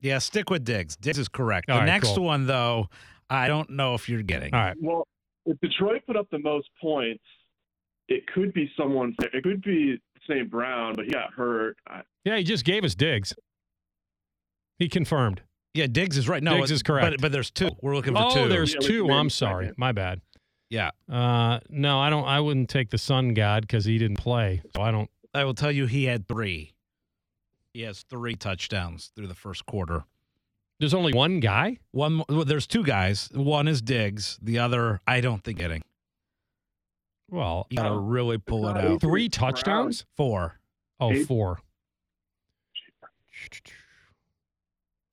Yeah, 0.02 0.18
stick 0.18 0.50
with 0.50 0.66
Diggs. 0.66 0.96
Diggs 0.96 1.20
is 1.20 1.28
correct. 1.28 1.70
All 1.70 1.76
the 1.76 1.82
right, 1.82 1.86
next 1.86 2.16
cool. 2.16 2.26
one, 2.26 2.48
though, 2.48 2.90
I 3.30 3.48
don't 3.48 3.70
know 3.70 3.94
if 3.94 4.10
you're 4.10 4.24
getting. 4.24 4.56
All 4.56 4.60
right. 4.60 4.76
Well, 4.82 5.08
if 5.46 5.60
Detroit 5.62 6.02
put 6.08 6.16
up 6.18 6.28
the 6.32 6.40
most 6.40 6.68
points, 6.82 7.24
it 8.08 8.24
could 8.34 8.54
be 8.54 8.72
someone. 8.76 9.16
It 9.34 9.44
could 9.44 9.62
be 9.62 10.00
St. 10.28 10.50
Brown, 10.50 10.94
but 10.96 11.06
he 11.06 11.12
got 11.12 11.34
hurt. 11.34 11.78
I, 11.88 12.02
Yeah, 12.24 12.38
he 12.38 12.44
just 12.44 12.66
gave 12.66 12.84
us 12.84 12.96
Diggs. 12.96 13.34
He 14.80 14.90
confirmed. 14.90 15.42
Yeah, 15.74 15.88
Diggs 15.88 16.18
is 16.18 16.28
right. 16.30 16.42
No, 16.42 16.58
Diggs 16.58 16.72
it- 16.72 16.76
is 16.76 16.84
correct. 16.84 17.12
But, 17.18 17.22
but 17.22 17.32
there's 17.32 17.52
two. 17.52 17.70
We're 17.82 17.96
looking 17.96 18.14
for 18.16 18.24
Oh, 18.24 18.34
two. 18.44 18.50
there's 18.50 18.74
Yeah, 18.74 18.80
two. 18.82 19.10
I'm 19.12 19.30
sorry. 19.30 19.66
second. 19.66 19.78
My 19.78 19.92
bad. 19.92 20.22
yeah. 20.70 20.92
Uh, 21.12 21.60
no, 21.70 22.00
I 22.00 22.10
don't. 22.10 22.26
I 22.26 22.40
wouldn't 22.40 22.70
take 22.70 22.90
the 22.90 22.98
Sun 22.98 23.34
God 23.34 23.62
because 23.64 23.86
he 23.86 23.98
didn't 23.98 24.18
play. 24.18 24.62
So 24.76 24.82
I 24.82 24.92
don't. 24.92 25.10
I 25.34 25.44
will 25.44 25.54
tell 25.54 25.72
you, 25.72 25.86
he 25.86 26.06
had 26.06 26.28
three. 26.28 26.74
He 27.74 27.82
has 27.82 28.04
three 28.04 28.36
touchdowns 28.36 29.12
through 29.16 29.28
the 29.28 29.36
first 29.36 29.66
quarter. 29.66 30.06
There's 30.80 30.94
only 30.94 31.14
one 31.14 31.40
guy. 31.42 31.80
One, 31.92 32.24
well, 32.30 32.46
there's 32.46 32.68
two 32.68 32.84
guys. 32.84 33.30
One 33.34 33.68
is 33.68 33.82
Diggs. 33.82 34.40
The 34.42 34.60
other, 34.60 35.02
I 35.08 35.20
don't 35.22 35.44
think 35.44 35.60
getting. 35.60 35.82
Well, 37.30 37.68
You 37.70 37.78
gotta 37.78 37.90
Oh. 37.96 38.00
really 38.00 38.38
pull 38.38 38.68
it 38.70 38.78
out. 38.78 39.02
three 39.02 39.30
touchdowns. 39.30 40.06
Four. 40.16 40.60
Oh, 41.00 41.12
Eight. 41.12 41.26
four. 41.28 41.60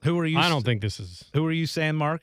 Who 0.05 0.19
are 0.19 0.27
you? 0.27 0.39
I 0.39 0.49
don't 0.49 0.65
think 0.65 0.81
this 0.81 0.99
is. 0.99 1.25
Who 1.35 1.47
are 1.47 1.53
you 1.53 1.67
saying, 1.67 1.95
Mark? 1.97 2.23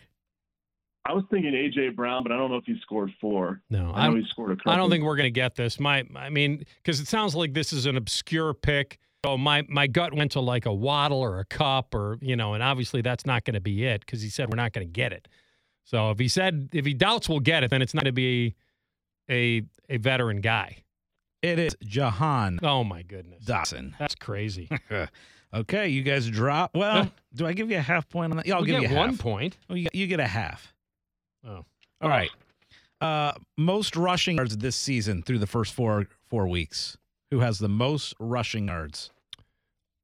I 1.05 1.13
was 1.13 1.23
thinking 1.31 1.53
AJ 1.53 1.95
Brown, 1.95 2.23
but 2.23 2.31
I 2.31 2.37
don't 2.37 2.51
know 2.51 2.57
if 2.57 2.65
he 2.65 2.77
scored 2.81 3.11
four. 3.21 3.61
No, 3.69 3.91
I 3.95 4.07
know 4.09 4.15
I, 4.15 4.19
he 4.19 4.25
scored 4.29 4.51
a 4.51 4.55
couple. 4.57 4.73
I 4.73 4.75
don't 4.75 4.89
think 4.89 5.03
we're 5.05 5.15
going 5.15 5.27
to 5.27 5.31
get 5.31 5.55
this. 5.55 5.79
My, 5.79 6.03
I 6.15 6.29
mean, 6.29 6.65
because 6.83 6.99
it 6.99 7.07
sounds 7.07 7.35
like 7.35 7.53
this 7.53 7.71
is 7.73 7.85
an 7.85 7.95
obscure 7.97 8.53
pick. 8.53 8.99
So 9.25 9.37
my 9.37 9.63
my 9.67 9.87
gut 9.87 10.13
went 10.13 10.31
to 10.33 10.39
like 10.41 10.65
a 10.65 10.73
Waddle 10.73 11.19
or 11.19 11.39
a 11.39 11.45
Kupp 11.45 11.93
or 11.95 12.17
you 12.21 12.35
know, 12.35 12.53
and 12.53 12.61
obviously 12.63 13.01
that's 13.01 13.25
not 13.25 13.43
going 13.43 13.55
to 13.55 13.59
be 13.61 13.85
it 13.85 14.01
because 14.01 14.21
he 14.21 14.29
said 14.29 14.49
we're 14.49 14.55
not 14.57 14.71
going 14.73 14.85
to 14.87 14.91
get 14.91 15.11
it. 15.11 15.27
So 15.83 16.11
if 16.11 16.19
he 16.19 16.27
said 16.27 16.69
if 16.73 16.85
he 16.85 16.93
doubts 16.93 17.27
we'll 17.27 17.39
get 17.39 17.63
it, 17.63 17.69
then 17.71 17.81
it's 17.81 17.93
not 17.93 18.03
going 18.03 18.13
to 18.13 18.13
be 18.13 18.55
a 19.29 19.63
a 19.89 19.97
veteran 19.97 20.41
guy. 20.41 20.77
It 21.41 21.57
is 21.59 21.75
Jahan 21.85 22.59
Oh 22.63 22.83
my 22.83 23.01
goodness, 23.03 23.45
Dotson. 23.45 23.93
that's 23.97 24.15
crazy. 24.15 24.69
okay, 25.53 25.87
you 25.87 26.01
guys 26.03 26.27
drop. 26.29 26.71
Well, 26.75 27.09
do 27.33 27.47
I 27.47 27.53
give 27.53 27.71
you 27.71 27.77
a 27.77 27.81
half 27.81 28.09
point 28.09 28.31
on 28.31 28.37
that? 28.37 28.45
Yeah, 28.45 28.55
I'll 28.55 28.61
we 28.61 28.67
give 28.67 28.81
get 28.81 28.89
you 28.91 28.95
a 28.95 28.99
one 28.99 29.09
half. 29.11 29.19
point. 29.19 29.57
Oh, 29.69 29.75
you, 29.75 29.87
you 29.93 30.07
get 30.07 30.19
a 30.19 30.27
half. 30.27 30.73
Oh. 31.47 31.63
All 32.01 32.09
right. 32.09 32.29
Uh, 33.01 33.31
most 33.57 33.95
rushing 33.95 34.35
yards 34.35 34.57
this 34.57 34.75
season 34.75 35.23
through 35.23 35.39
the 35.39 35.47
first 35.47 35.73
four 35.73 36.07
four 36.29 36.47
weeks. 36.47 36.97
Who 37.31 37.39
has 37.39 37.59
the 37.59 37.69
most 37.69 38.13
rushing 38.19 38.67
yards? 38.67 39.11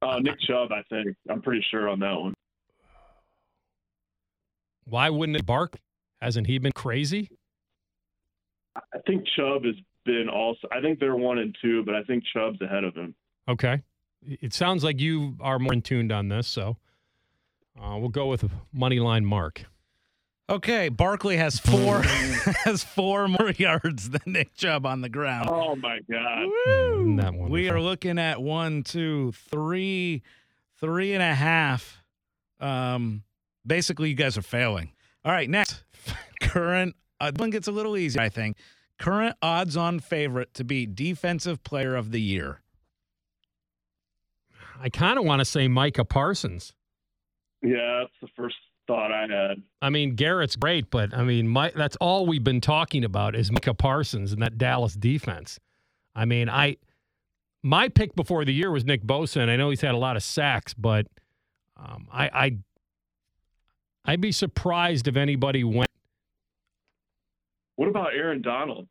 Uh, 0.00 0.18
Nick 0.20 0.40
Chubb, 0.40 0.70
I 0.72 0.82
think. 0.88 1.16
I'm 1.28 1.42
pretty 1.42 1.64
sure 1.70 1.88
on 1.88 1.98
that 2.00 2.18
one. 2.18 2.32
Why 4.84 5.10
wouldn't 5.10 5.36
it 5.36 5.44
bark? 5.44 5.76
Hasn't 6.20 6.46
he 6.46 6.58
been 6.58 6.72
crazy? 6.72 7.28
I 8.94 8.98
think 9.06 9.24
Chubb 9.36 9.64
has 9.64 9.74
been 10.04 10.28
also. 10.28 10.68
I 10.72 10.80
think 10.80 10.98
they're 11.00 11.16
one 11.16 11.38
and 11.38 11.56
two, 11.60 11.84
but 11.84 11.94
I 11.94 12.02
think 12.04 12.24
Chubb's 12.32 12.60
ahead 12.60 12.84
of 12.84 12.94
him. 12.94 13.14
Okay. 13.48 13.82
It 14.26 14.54
sounds 14.54 14.82
like 14.82 15.00
you 15.00 15.36
are 15.40 15.58
more 15.58 15.72
in 15.72 15.82
tuned 15.82 16.10
on 16.10 16.28
this, 16.28 16.48
so 16.48 16.76
uh, 17.80 17.96
we'll 17.98 18.08
go 18.08 18.26
with 18.26 18.50
money 18.72 18.98
line 18.98 19.24
Mark. 19.24 19.66
Okay, 20.48 20.88
Barkley 20.88 21.36
has 21.36 21.58
four 21.58 22.02
has 22.64 22.84
four 22.84 23.26
more 23.26 23.50
yards 23.56 24.10
than 24.10 24.20
Nick 24.26 24.54
Chubb 24.54 24.86
on 24.86 25.00
the 25.00 25.08
ground. 25.08 25.48
Oh 25.50 25.74
my 25.74 25.98
God! 26.10 26.44
Isn't 26.68 27.16
that 27.16 27.32
wonderful? 27.32 27.50
We 27.50 27.68
are 27.68 27.80
looking 27.80 28.18
at 28.18 28.40
one, 28.40 28.84
two, 28.84 29.32
three, 29.50 30.22
three 30.80 31.14
and 31.14 31.22
a 31.22 31.34
half. 31.34 32.00
Um, 32.60 33.24
basically, 33.66 34.08
you 34.08 34.14
guys 34.14 34.38
are 34.38 34.42
failing. 34.42 34.92
All 35.24 35.32
right, 35.32 35.50
next 35.50 35.82
current. 36.40 36.94
Uh, 37.20 37.30
this 37.30 37.40
one 37.40 37.50
gets 37.50 37.68
a 37.68 37.72
little 37.72 37.96
easier, 37.96 38.22
I 38.22 38.28
think. 38.28 38.56
Current 38.98 39.36
odds-on 39.42 40.00
favorite 40.00 40.54
to 40.54 40.64
be 40.64 40.86
defensive 40.86 41.62
player 41.62 41.96
of 41.96 42.12
the 42.12 42.20
year. 42.20 42.62
I 44.80 44.88
kind 44.88 45.18
of 45.18 45.24
want 45.24 45.40
to 45.40 45.44
say 45.44 45.68
Micah 45.68 46.04
Parsons. 46.04 46.72
Yeah, 47.62 48.00
that's 48.00 48.12
the 48.20 48.28
first 48.36 48.56
thought 48.86 49.10
I 49.12 49.22
had. 49.22 49.62
I 49.82 49.90
mean, 49.90 50.14
Garrett's 50.14 50.56
great, 50.56 50.90
but 50.90 51.14
I 51.14 51.24
mean, 51.24 51.48
my, 51.48 51.72
that's 51.74 51.96
all 51.96 52.26
we've 52.26 52.44
been 52.44 52.60
talking 52.60 53.04
about 53.04 53.34
is 53.34 53.50
Micah 53.50 53.74
Parsons 53.74 54.32
and 54.32 54.42
that 54.42 54.58
Dallas 54.58 54.94
defense. 54.94 55.58
I 56.14 56.24
mean, 56.24 56.48
I 56.48 56.76
my 57.62 57.88
pick 57.88 58.14
before 58.14 58.44
the 58.44 58.52
year 58.52 58.70
was 58.70 58.84
Nick 58.84 59.02
Bosa, 59.02 59.40
and 59.40 59.50
I 59.50 59.56
know 59.56 59.70
he's 59.70 59.80
had 59.80 59.94
a 59.94 59.98
lot 59.98 60.16
of 60.16 60.22
sacks, 60.22 60.72
but 60.72 61.06
um, 61.76 62.06
I, 62.12 62.30
I 62.32 62.56
I'd 64.04 64.20
be 64.20 64.32
surprised 64.32 65.08
if 65.08 65.16
anybody 65.16 65.64
went. 65.64 65.85
What 67.76 67.88
about 67.88 68.14
Aaron 68.14 68.42
Donald? 68.42 68.88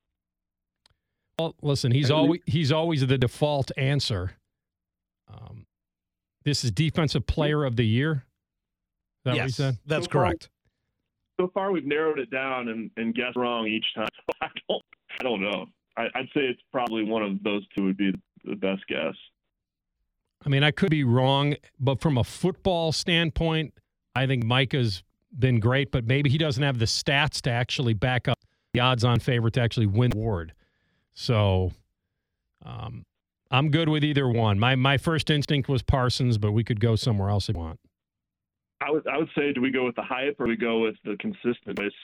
Well, 1.38 1.56
listen, 1.62 1.92
he's 1.92 2.10
always 2.10 2.39
he's 2.46 2.72
always 2.72 3.06
the 3.06 3.18
default 3.18 3.72
answer. 3.77 4.32
Um, 5.27 5.65
this 6.44 6.63
is 6.63 6.72
defensive 6.72 7.27
player 7.27 7.65
of 7.65 7.75
the 7.75 7.86
year. 7.86 8.12
Is 8.13 9.24
that 9.25 9.32
what 9.32 9.38
you 9.38 9.44
yes, 9.44 9.56
said? 9.56 9.77
that's 9.86 10.06
So 10.06 10.12
far- 10.12 10.24
correct. 10.24 10.50
So 11.42 11.51
far, 11.54 11.72
we've 11.74 11.86
narrowed 11.86 12.20
it 12.20 12.32
down 12.32 12.70
and, 12.70 12.89
and 12.96 13.13
guessed 13.13 13.36
wrong 13.36 13.68
each 13.68 13.86
time. 13.94 14.08
I 14.42 14.48
don't. 14.70 14.82
I 15.20 15.24
don't 15.24 15.42
know. 15.42 15.65
I, 15.98 16.04
I'd 16.15 16.27
say 16.34 16.42
it's 16.42 16.62
probably 16.72 17.04
one 17.04 17.24
of 17.24 17.44
those 17.44 17.65
two 17.75 17.84
would 17.86 17.98
be 17.98 18.13
the 18.46 18.56
best 18.56 18.86
guess. 18.88 19.15
I 20.46 20.50
mean, 20.50 20.63
I 20.63 20.72
could 20.72 20.92
be 20.92 21.04
wrong, 21.04 21.56
but 21.80 22.00
from 22.00 22.18
a 22.18 22.24
football 22.24 22.92
standpoint, 22.92 23.74
I 24.15 24.27
think 24.27 24.44
Micah's 24.44 25.04
been 25.38 25.60
great, 25.60 25.92
but 25.92 26.06
maybe 26.06 26.30
he 26.30 26.38
doesn't 26.38 26.63
have 26.63 26.80
the 26.80 26.86
stats 26.86 27.42
to 27.42 27.50
actually 27.50 27.94
back 27.94 28.27
up 28.27 28.35
the 28.75 28.82
odds 28.82 29.03
on 29.03 29.20
favorite 29.20 29.53
to 29.55 29.62
actually 29.62 29.88
win 29.88 30.12
the 30.12 30.17
award. 30.17 30.53
So 31.13 31.72
um, 32.65 33.05
I'm 33.50 33.70
good 33.70 33.89
with 33.89 34.03
either 34.03 34.27
one. 34.27 34.60
My 34.60 34.75
my 34.75 34.98
first 34.98 35.29
instinct 35.29 35.70
was 35.70 35.82
Parsons, 35.82 36.38
but 36.38 36.51
we 36.51 36.63
could 36.63 36.79
go 36.79 36.96
somewhere 36.96 37.29
else 37.29 37.50
if 37.50 37.55
you 37.55 37.62
want. 37.62 37.79
I 38.82 38.91
would. 38.91 39.08
I 39.08 39.17
would 39.17 39.29
say, 39.38 39.53
do 39.53 39.62
we 39.62 39.72
go 39.72 39.86
with 39.86 39.96
the 39.96 40.03
hype 40.03 40.36
or 40.39 40.48
we 40.48 40.58
go 40.58 40.82
with 40.82 40.96
the 41.03 41.15
consistent? 41.20 41.79
It's, 41.79 41.96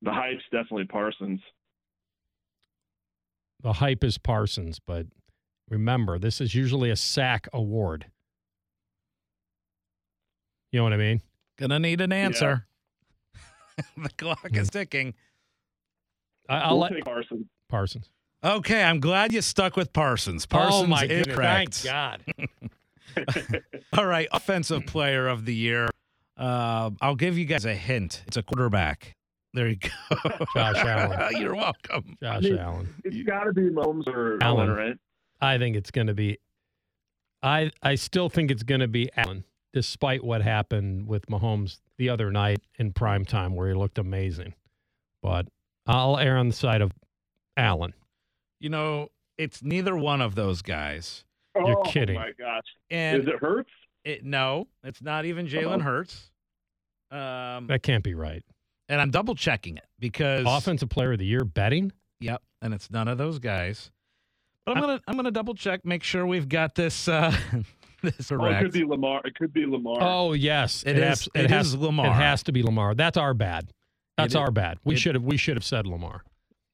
the 0.00 0.12
hype's 0.12 0.42
definitely 0.50 0.86
Parsons. 0.86 1.40
The 3.62 3.74
hype 3.74 4.02
is 4.02 4.18
Parsons, 4.18 4.80
but 4.84 5.06
remember, 5.68 6.18
this 6.18 6.40
is 6.40 6.54
usually 6.54 6.90
a 6.90 6.96
sack 6.96 7.46
award. 7.52 8.06
You 10.72 10.80
know 10.80 10.84
what 10.84 10.92
I 10.94 10.96
mean? 10.96 11.20
Gonna 11.58 11.78
need 11.78 12.00
an 12.00 12.12
answer. 12.12 12.66
the 13.96 14.08
clock 14.16 14.48
is 14.52 14.70
ticking. 14.70 15.14
I, 16.48 16.58
I'll 16.58 16.72
we'll 16.72 16.80
let 16.80 16.92
take 16.92 17.04
Parsons. 17.04 17.46
Parsons. 17.68 18.10
Okay, 18.44 18.82
I'm 18.82 18.98
glad 19.00 19.32
you 19.32 19.40
stuck 19.40 19.76
with 19.76 19.92
Parsons. 19.92 20.46
Parsons 20.46 20.84
oh 20.84 20.86
my 20.86 21.02
is 21.04 21.08
goodness! 21.26 21.36
correct. 21.36 21.74
Thank 21.74 21.84
God. 21.84 22.20
All 23.98 24.06
right, 24.06 24.28
offensive 24.32 24.86
player 24.86 25.28
of 25.28 25.44
the 25.44 25.54
year. 25.54 25.88
Uh, 26.36 26.90
I'll 27.00 27.14
give 27.14 27.38
you 27.38 27.44
guys 27.44 27.64
a 27.64 27.74
hint. 27.74 28.22
It's 28.26 28.36
a 28.36 28.42
quarterback. 28.42 29.14
There 29.54 29.68
you 29.68 29.76
go. 29.76 29.90
Josh 30.54 30.76
Allen. 30.76 31.36
You're 31.40 31.54
welcome. 31.54 32.16
Josh 32.22 32.42
mean- 32.42 32.58
Allen. 32.58 32.88
It's 33.04 33.22
got 33.26 33.44
to 33.44 33.52
be 33.52 33.62
Mahomes 33.62 34.06
or 34.06 34.42
Allen. 34.42 34.70
Allen, 34.70 34.70
right? 34.70 34.96
I 35.40 35.58
think 35.58 35.76
it's 35.76 35.90
going 35.90 36.06
to 36.06 36.14
be. 36.14 36.38
I 37.42 37.70
I 37.82 37.96
still 37.96 38.28
think 38.28 38.50
it's 38.50 38.62
going 38.62 38.80
to 38.80 38.88
be 38.88 39.10
Allen, 39.16 39.44
despite 39.72 40.24
what 40.24 40.42
happened 40.42 41.06
with 41.06 41.26
Mahomes 41.26 41.80
the 41.98 42.08
other 42.08 42.30
night 42.30 42.60
in 42.78 42.92
prime 42.92 43.24
time, 43.24 43.54
where 43.54 43.68
he 43.68 43.74
looked 43.74 43.98
amazing. 43.98 44.54
But 45.22 45.48
I'll 45.92 46.18
err 46.18 46.38
on 46.38 46.48
the 46.48 46.54
side 46.54 46.80
of 46.80 46.92
Allen. 47.56 47.92
You 48.60 48.70
know, 48.70 49.08
it's 49.38 49.62
neither 49.62 49.94
one 49.96 50.20
of 50.20 50.34
those 50.34 50.62
guys. 50.62 51.24
You're 51.54 51.82
kidding. 51.84 52.16
oh, 52.16 52.20
my 52.20 52.32
gosh! 52.38 52.62
And 52.90 53.22
Is 53.22 53.28
it 53.28 53.36
Hurts? 53.38 53.70
it, 54.04 54.24
no, 54.24 54.68
it's 54.82 55.02
not 55.02 55.26
even 55.26 55.46
Jalen 55.46 55.82
Hurts. 55.82 56.30
Um, 57.10 57.66
That 57.66 57.82
can't 57.82 58.02
be 58.02 58.14
right. 58.14 58.42
and 58.88 59.00
I'm 59.00 59.10
double 59.10 59.34
checking 59.34 59.76
it 59.76 59.84
because 59.98 60.46
Offensive 60.48 60.88
Player 60.88 61.12
of 61.12 61.18
the 61.18 61.26
Year 61.26 61.44
betting. 61.44 61.92
Yep, 62.20 62.40
and 62.62 62.72
it's 62.72 62.90
none 62.90 63.06
of 63.08 63.18
those 63.18 63.38
guys. 63.38 63.90
But 64.64 64.78
I'm 64.78 64.78
I- 64.78 64.80
gonna 64.86 65.00
I'm 65.08 65.16
gonna 65.16 65.30
double 65.30 65.54
check, 65.54 65.84
make 65.84 66.02
sure 66.02 66.26
we've 66.26 66.48
got 66.48 66.74
this 66.74 67.06
uh, 67.06 67.36
this 68.02 68.32
Oh, 68.32 68.42
it 68.46 68.62
could 68.62 68.72
be 68.72 68.84
Lamar. 68.84 69.20
It 69.26 69.34
could 69.34 69.52
be 69.52 69.66
Lamar. 69.66 69.98
Oh 70.00 70.32
yes, 70.32 70.84
It 70.86 70.96
is- 70.96 71.02
abs- 71.02 71.28
it 71.34 71.50
has, 71.50 71.66
is 71.68 71.76
Lamar. 71.76 72.06
It 72.06 72.12
has 72.12 72.42
to 72.44 72.52
be 72.52 72.62
Lamar. 72.62 72.94
That's 72.94 73.18
our 73.18 73.34
bad. 73.34 73.70
That's 74.16 74.34
It 74.34 74.38
our 74.38 74.50
bad. 74.50 74.78
We 74.84 74.96
should 74.96 75.14
have 75.14 75.24
we 75.24 75.36
should 75.36 75.56
have 75.56 75.64
said 75.64 75.86
Lamar. 75.86 76.22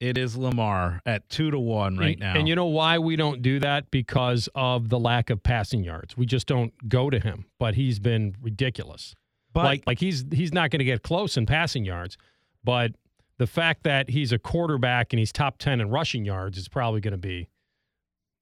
It 0.01 0.17
is 0.17 0.37
Lamar 0.37 1.01
at 1.05 1.29
two 1.29 1.51
to 1.51 1.59
one 1.59 1.97
right 1.97 2.11
and, 2.13 2.21
now. 2.21 2.37
And 2.37 2.49
you 2.49 2.55
know 2.55 2.67
why 2.67 2.99
we 2.99 3.17
don't 3.17 3.43
do 3.43 3.59
that? 3.61 3.91
Because 3.91 4.49
of 4.55 4.91
the 4.91 4.99
lack 4.99 5.29
of 5.29 5.43
passing 5.43 5.83
yards. 5.83 6.17
We 6.17 6.25
just 6.25 6.47
don't 6.47 6.73
go 6.89 7.11
to 7.11 7.19
him. 7.19 7.47
But 7.59 7.75
he's 7.75 7.99
been 7.99 8.37
ridiculous. 8.41 9.15
but 9.53 9.65
like 9.65 9.83
like 9.87 9.99
he's 9.99 10.25
he's 10.33 10.53
not 10.53 10.71
going 10.71 10.79
to 10.79 10.85
get 10.85 11.03
close 11.03 11.37
in 11.37 11.47
passing 11.47 11.85
yards, 11.85 12.17
but 12.63 12.93
the 13.39 13.47
fact 13.47 13.85
that 13.85 14.11
he's 14.11 14.33
a 14.33 14.39
quarterback 14.39 15.13
and 15.13 15.19
he's 15.19 15.33
top 15.33 15.59
10 15.59 15.81
in 15.81 15.91
rushing 15.91 16.25
yards 16.25 16.59
is 16.59 16.69
probably 16.69 17.01
going 17.01 17.13
to 17.13 17.19
be 17.19 17.49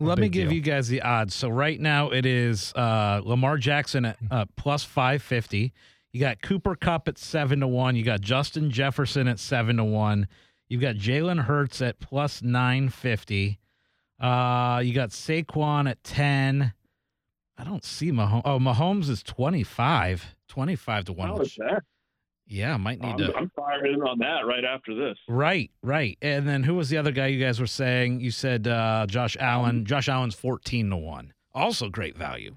let 0.01 0.19
me 0.19 0.29
give 0.29 0.49
deal. 0.49 0.57
you 0.57 0.61
guys 0.63 0.89
the 0.89 1.03
odds. 1.03 1.35
So 1.35 1.49
right 1.49 1.81
now 1.81 2.11
it 2.11 2.27
is 2.27 2.73
uh, 2.75 3.23
Lamar 3.25 3.57
Jackson 3.57 4.07
at 4.07 4.19
uh, 4.31 4.45
plus 4.57 4.85
five 4.85 5.23
fifty. 5.23 5.73
You 6.17 6.21
got 6.21 6.41
Cooper 6.41 6.75
Kupp 6.75 7.09
at 7.09 7.19
seven 7.19 7.61
to 7.61 7.67
one. 7.67 7.95
You 7.95 8.03
got 8.03 8.23
Justin 8.23 8.71
Jefferson 8.71 9.29
at 9.29 9.39
seven 9.39 9.77
to 9.77 9.85
one. 9.85 10.29
You've 10.67 10.81
got 10.81 10.95
Jalen 10.95 11.45
Hurts 11.45 11.83
at 11.83 12.01
plus 12.01 12.41
nine 12.41 12.89
fifty. 12.89 13.59
Uh, 14.19 14.81
you 14.83 14.95
got 14.95 15.11
Saquon 15.11 15.91
at 15.91 16.03
ten. 16.03 16.73
I 17.59 17.65
don't 17.65 17.85
see 17.85 18.13
Mahomes. 18.13 18.41
Oh, 18.47 18.59
Mahomes 18.59 19.11
is 19.11 19.23
25. 19.23 20.37
25 20.49 21.05
to 21.05 21.13
1. 21.13 21.29
How 21.29 21.37
which- 21.37 21.49
is 21.49 21.57
that? 21.57 21.83
yeah, 22.47 22.79
might 22.79 22.99
need 22.99 23.11
I'm, 23.11 23.19
to. 23.19 23.37
I'm 23.37 23.51
fired 23.55 23.87
in 23.87 24.01
on 24.01 24.19
that 24.21 24.47
right 24.47 24.65
after 24.65 24.95
this. 24.95 25.19
Right, 25.29 25.71
right. 25.83 26.17
And 26.23 26.49
then 26.49 26.63
who 26.63 26.77
was 26.77 26.89
the 26.89 26.97
other 26.97 27.13
guy 27.13 27.27
you 27.27 27.45
guys 27.45 27.61
were 27.61 27.67
saying? 27.67 28.21
You 28.21 28.31
said 28.31 28.67
uh, 28.67 29.05
Josh 29.07 29.37
Allen. 29.39 29.85
Josh 29.85 30.09
Allen's 30.09 30.35
14 30.35 30.89
to 30.89 30.97
1. 30.97 31.35
Also 31.55 31.91
great 31.91 32.17
value. 32.17 32.57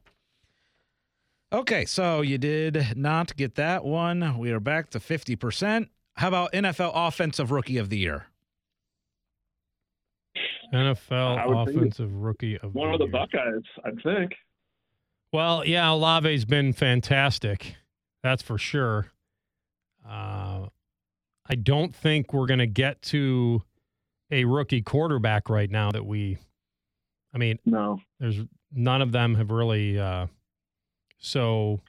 Okay, 1.52 1.86
so 1.86 2.22
you 2.22 2.38
did 2.38 2.96
not 2.96 3.36
get 3.36 3.56
that 3.56 3.84
one. 3.84 4.38
We 4.38 4.52
are 4.52 4.60
back 4.60 4.92
to 4.92 5.00
50%. 5.00 5.88
How 6.16 6.28
about 6.28 6.54
NFL 6.54 6.92
Offensive 6.94 7.50
Rookie 7.52 7.78
of 7.78 7.90
the 7.90 7.98
Year? 7.98 8.28
NFL 10.72 11.64
offensive 11.68 12.14
rookie 12.14 12.56
of 12.60 12.62
the 12.74 12.80
year. 12.80 12.84
One 12.84 12.90
the 12.90 12.94
of 12.94 13.00
the 13.00 13.06
year. 13.06 13.12
Buckeyes, 13.12 13.64
I 13.84 13.90
think. 14.04 14.34
Well, 15.34 15.66
yeah, 15.66 15.90
Olave's 15.90 16.46
been 16.46 16.74
fantastic. 16.74 17.76
That's 18.22 18.44
for 18.44 18.60
sure. 18.60 19.08
Uh, 20.08 20.68
I 21.48 21.56
don't 21.56 21.96
think 21.96 22.34
we're 22.34 22.46
going 22.46 22.60
to 22.60 22.68
get 22.68 23.02
to 23.04 23.64
a 24.30 24.46
rookie 24.46 24.84
quarterback 24.84 25.50
right 25.50 25.70
now 25.72 25.92
that 25.92 26.06
we. 26.06 26.38
I 27.34 27.40
mean, 27.40 27.58
No. 27.66 28.00
there's 28.20 28.40
none 28.72 29.02
of 29.02 29.12
them 29.12 29.34
have 29.36 29.50
really. 29.50 29.98
Uh, 30.00 30.28
so, 31.20 31.82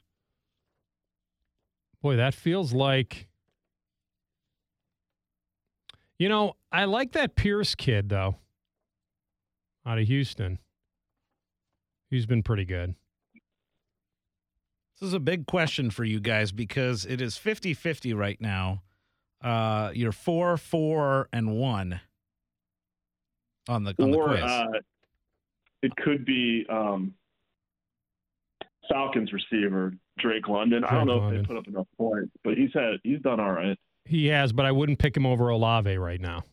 boy, 2.01 2.15
that 2.17 2.33
feels 2.33 2.73
like. 2.73 3.27
You 6.17 6.29
know, 6.29 6.53
I 6.71 6.85
like 6.85 7.13
that 7.13 7.35
Pierce 7.35 7.73
kid 7.73 8.09
though. 8.09 8.35
Out 9.85 9.97
of 9.97 10.07
Houston. 10.07 10.59
He's 12.11 12.27
been 12.27 12.43
pretty 12.43 12.65
good. 12.65 12.93
This 14.99 15.07
is 15.07 15.13
a 15.15 15.19
big 15.19 15.47
question 15.47 15.89
for 15.89 16.03
you 16.03 16.19
guys 16.19 16.51
because 16.51 17.05
it 17.05 17.21
is 17.21 17.37
50 17.37 17.73
50 17.73 18.13
right 18.13 18.39
now. 18.39 18.83
Uh, 19.43 19.89
you're 19.95 20.11
four, 20.11 20.57
four, 20.57 21.27
and 21.33 21.57
one 21.57 21.99
on 23.67 23.83
the, 23.83 23.95
on 23.99 24.11
the 24.11 24.17
Or 24.17 24.27
quiz. 24.27 24.43
uh, 24.43 24.65
it 25.81 25.95
could 25.95 26.23
be 26.25 26.67
um, 26.69 27.15
Falcons 28.89 29.31
receiver 29.31 29.93
Drake 30.19 30.47
London. 30.47 30.83
I 30.83 30.91
don't 30.95 31.07
know 31.07 31.17
London. 31.17 31.41
if 31.41 31.47
they 31.47 31.53
put 31.53 31.57
up 31.57 31.67
enough 31.67 31.87
points, 31.97 32.31
but 32.43 32.55
he's 32.55 32.71
had 32.73 32.95
he's 33.03 33.21
done 33.21 33.39
all 33.39 33.51
right. 33.51 33.77
He 34.05 34.27
has, 34.27 34.51
but 34.51 34.65
I 34.65 34.71
wouldn't 34.71 34.99
pick 34.99 35.15
him 35.15 35.25
over 35.25 35.49
Olave 35.49 35.95
right 35.97 36.19
now. 36.19 36.43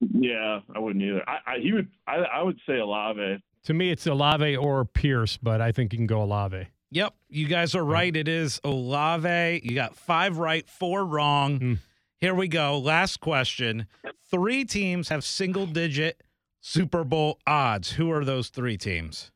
Yeah, 0.00 0.60
I 0.74 0.78
wouldn't 0.78 1.02
either. 1.04 1.22
I, 1.28 1.38
I 1.46 1.58
he 1.60 1.72
would 1.72 1.88
I, 2.06 2.16
I 2.16 2.42
would 2.42 2.58
say 2.66 2.78
Olave. 2.78 3.42
To 3.64 3.74
me, 3.74 3.90
it's 3.90 4.06
Olave 4.06 4.56
or 4.56 4.84
Pierce, 4.84 5.36
but 5.36 5.60
I 5.60 5.72
think 5.72 5.92
you 5.92 5.98
can 5.98 6.06
go 6.06 6.22
Olave. 6.22 6.66
Yep, 6.90 7.14
you 7.30 7.46
guys 7.46 7.74
are 7.74 7.84
right. 7.84 8.14
It 8.14 8.28
is 8.28 8.60
Olave. 8.64 9.60
You 9.64 9.74
got 9.74 9.96
five 9.96 10.38
right, 10.38 10.68
four 10.68 11.04
wrong. 11.04 11.58
Hmm. 11.58 11.74
Here 12.18 12.34
we 12.34 12.48
go. 12.48 12.78
Last 12.78 13.20
question. 13.20 13.86
Three 14.30 14.64
teams 14.64 15.08
have 15.08 15.24
single 15.24 15.66
digit 15.66 16.22
Super 16.60 17.02
Bowl 17.02 17.38
odds. 17.46 17.92
Who 17.92 18.10
are 18.12 18.24
those 18.24 18.48
three 18.48 18.76
teams? 18.76 19.32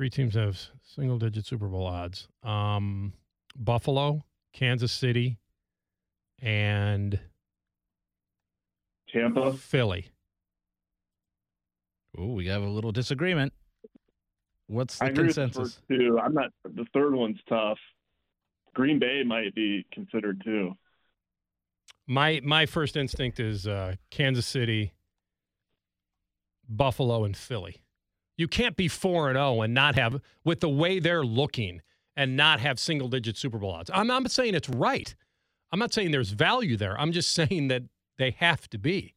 Three 0.00 0.08
teams 0.08 0.32
have 0.32 0.58
single 0.82 1.18
digit 1.18 1.44
Super 1.44 1.66
Bowl 1.68 1.84
odds. 1.84 2.26
Um, 2.42 3.12
Buffalo, 3.54 4.24
Kansas 4.54 4.92
City, 4.92 5.36
and 6.40 7.20
Tampa. 9.12 9.52
Philly. 9.52 10.06
Oh, 12.16 12.32
we 12.32 12.46
have 12.46 12.62
a 12.62 12.66
little 12.66 12.92
disagreement. 12.92 13.52
What's 14.68 14.96
the 14.96 15.04
I 15.04 15.08
agree 15.08 15.26
with 15.26 15.34
the 15.34 15.42
consensus? 15.42 15.82
two. 15.86 16.18
I'm 16.18 16.32
not. 16.32 16.48
The 16.64 16.86
third 16.94 17.14
one's 17.14 17.40
tough. 17.46 17.76
Green 18.72 18.98
Bay 18.98 19.22
might 19.22 19.54
be 19.54 19.84
considered 19.92 20.40
too. 20.42 20.72
My 22.06 22.40
my 22.42 22.64
first 22.64 22.96
instinct 22.96 23.38
is 23.38 23.66
uh, 23.66 23.96
Kansas 24.10 24.46
City, 24.46 24.94
Buffalo, 26.66 27.24
and 27.24 27.36
Philly. 27.36 27.82
You 28.40 28.48
can't 28.48 28.74
be 28.74 28.88
four 28.88 29.28
and 29.28 29.36
zero 29.36 29.60
and 29.60 29.74
not 29.74 29.96
have 29.96 30.18
with 30.44 30.60
the 30.60 30.68
way 30.70 30.98
they're 30.98 31.22
looking 31.22 31.82
and 32.16 32.38
not 32.38 32.58
have 32.60 32.78
single 32.80 33.08
digit 33.08 33.36
Super 33.36 33.58
Bowl 33.58 33.72
odds. 33.72 33.90
I'm 33.92 34.06
not 34.06 34.30
saying 34.30 34.54
it's 34.54 34.70
right. 34.70 35.14
I'm 35.70 35.78
not 35.78 35.92
saying 35.92 36.10
there's 36.10 36.30
value 36.30 36.78
there. 36.78 36.98
I'm 36.98 37.12
just 37.12 37.34
saying 37.34 37.68
that 37.68 37.82
they 38.16 38.30
have 38.38 38.66
to 38.70 38.78
be. 38.78 39.14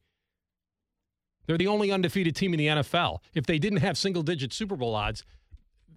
They're 1.48 1.58
the 1.58 1.68
only 1.68 1.90
undefeated 1.90 2.36
team 2.36 2.54
in 2.54 2.58
the 2.58 2.68
NFL. 2.68 3.20
If 3.34 3.46
they 3.46 3.60
didn't 3.60 3.80
have 3.80 3.98
single 3.98 4.24
digit 4.24 4.52
Super 4.52 4.76
Bowl 4.76 4.94
odds, 4.94 5.24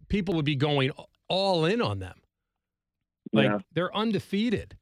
people 0.08 0.34
would 0.34 0.44
be 0.44 0.54
going 0.54 0.92
all 1.28 1.64
in 1.64 1.82
on 1.82 1.98
them. 1.98 2.20
Like 3.32 3.46
yeah, 3.46 3.58
they're 3.72 3.94
undefeated. 3.94 4.76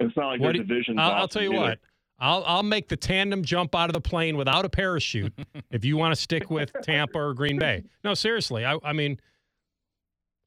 it's 0.00 0.14
not 0.18 0.28
like 0.28 0.40
What 0.40 0.52
their 0.52 0.64
division. 0.64 0.98
I'll, 0.98 1.12
I'll 1.12 1.28
tell 1.28 1.42
you 1.42 1.52
what. 1.52 1.78
I'll 2.18 2.42
I'll 2.46 2.62
make 2.62 2.88
the 2.88 2.96
tandem 2.96 3.42
jump 3.42 3.74
out 3.74 3.90
of 3.90 3.94
the 3.94 4.00
plane 4.00 4.36
without 4.36 4.64
a 4.64 4.68
parachute 4.68 5.32
if 5.70 5.84
you 5.84 5.96
want 5.96 6.14
to 6.14 6.20
stick 6.20 6.50
with 6.50 6.72
Tampa 6.82 7.18
or 7.18 7.34
Green 7.34 7.58
Bay. 7.58 7.84
No, 8.04 8.14
seriously. 8.14 8.64
I 8.64 8.78
I 8.82 8.92
mean, 8.92 9.20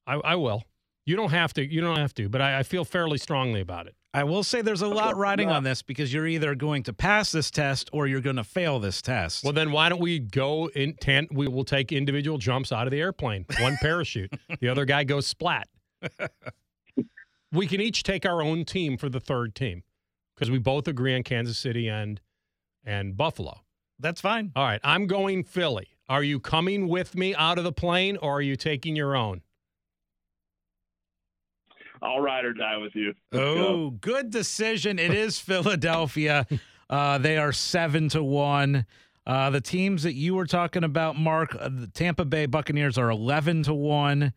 I 0.06 0.14
I 0.14 0.34
will. 0.36 0.64
You 1.06 1.16
don't 1.16 1.30
have 1.30 1.52
to. 1.54 1.64
You 1.64 1.80
don't 1.80 1.96
have 1.96 2.14
to. 2.14 2.28
But 2.28 2.40
I, 2.42 2.60
I 2.60 2.62
feel 2.62 2.84
fairly 2.84 3.18
strongly 3.18 3.60
about 3.60 3.86
it. 3.86 3.94
I 4.12 4.24
will 4.24 4.42
say 4.42 4.60
there's 4.60 4.82
a 4.82 4.88
lot 4.88 5.16
riding 5.16 5.50
on 5.50 5.62
this 5.62 5.82
because 5.82 6.12
you're 6.12 6.26
either 6.26 6.56
going 6.56 6.82
to 6.84 6.92
pass 6.92 7.30
this 7.30 7.48
test 7.48 7.88
or 7.92 8.08
you're 8.08 8.20
going 8.20 8.36
to 8.36 8.44
fail 8.44 8.80
this 8.80 9.00
test. 9.00 9.44
Well, 9.44 9.52
then 9.52 9.70
why 9.70 9.88
don't 9.88 10.00
we 10.00 10.18
go 10.18 10.68
in? 10.74 10.94
Tan- 10.94 11.28
we 11.30 11.46
will 11.46 11.64
take 11.64 11.92
individual 11.92 12.36
jumps 12.36 12.72
out 12.72 12.88
of 12.88 12.90
the 12.90 13.00
airplane. 13.00 13.46
One 13.60 13.76
parachute. 13.80 14.32
the 14.58 14.68
other 14.68 14.84
guy 14.84 15.04
goes 15.04 15.28
splat. 15.28 15.68
we 17.52 17.68
can 17.68 17.80
each 17.80 18.02
take 18.02 18.26
our 18.26 18.42
own 18.42 18.64
team 18.64 18.96
for 18.96 19.08
the 19.08 19.20
third 19.20 19.54
team 19.54 19.84
because 20.40 20.50
we 20.50 20.58
both 20.58 20.88
agree 20.88 21.14
on 21.14 21.22
Kansas 21.22 21.58
City 21.58 21.86
and 21.88 22.18
and 22.82 23.14
Buffalo. 23.14 23.60
That's 23.98 24.22
fine. 24.22 24.52
All 24.56 24.64
right, 24.64 24.80
I'm 24.82 25.06
going 25.06 25.44
Philly. 25.44 25.88
Are 26.08 26.22
you 26.22 26.40
coming 26.40 26.88
with 26.88 27.14
me 27.14 27.34
out 27.34 27.58
of 27.58 27.64
the 27.64 27.72
plane 27.72 28.16
or 28.16 28.38
are 28.38 28.42
you 28.42 28.56
taking 28.56 28.96
your 28.96 29.14
own? 29.14 29.42
I'll 32.02 32.20
ride 32.20 32.46
or 32.46 32.54
die 32.54 32.78
with 32.78 32.96
you. 32.96 33.08
Let's 33.30 33.44
go. 33.44 33.66
Oh, 33.66 33.90
good 33.90 34.30
decision. 34.30 34.98
It 34.98 35.12
is 35.12 35.38
Philadelphia. 35.38 36.46
Uh, 36.88 37.18
they 37.18 37.36
are 37.36 37.52
seven 37.52 38.08
to 38.08 38.22
one. 38.22 38.86
Uh, 39.26 39.50
the 39.50 39.60
teams 39.60 40.02
that 40.04 40.14
you 40.14 40.34
were 40.34 40.46
talking 40.46 40.82
about, 40.82 41.16
Mark, 41.16 41.54
uh, 41.60 41.68
the 41.68 41.86
Tampa 41.86 42.24
Bay 42.24 42.46
Buccaneers 42.46 42.96
are 42.96 43.10
eleven 43.10 43.62
to 43.64 43.74
one. 43.74 44.32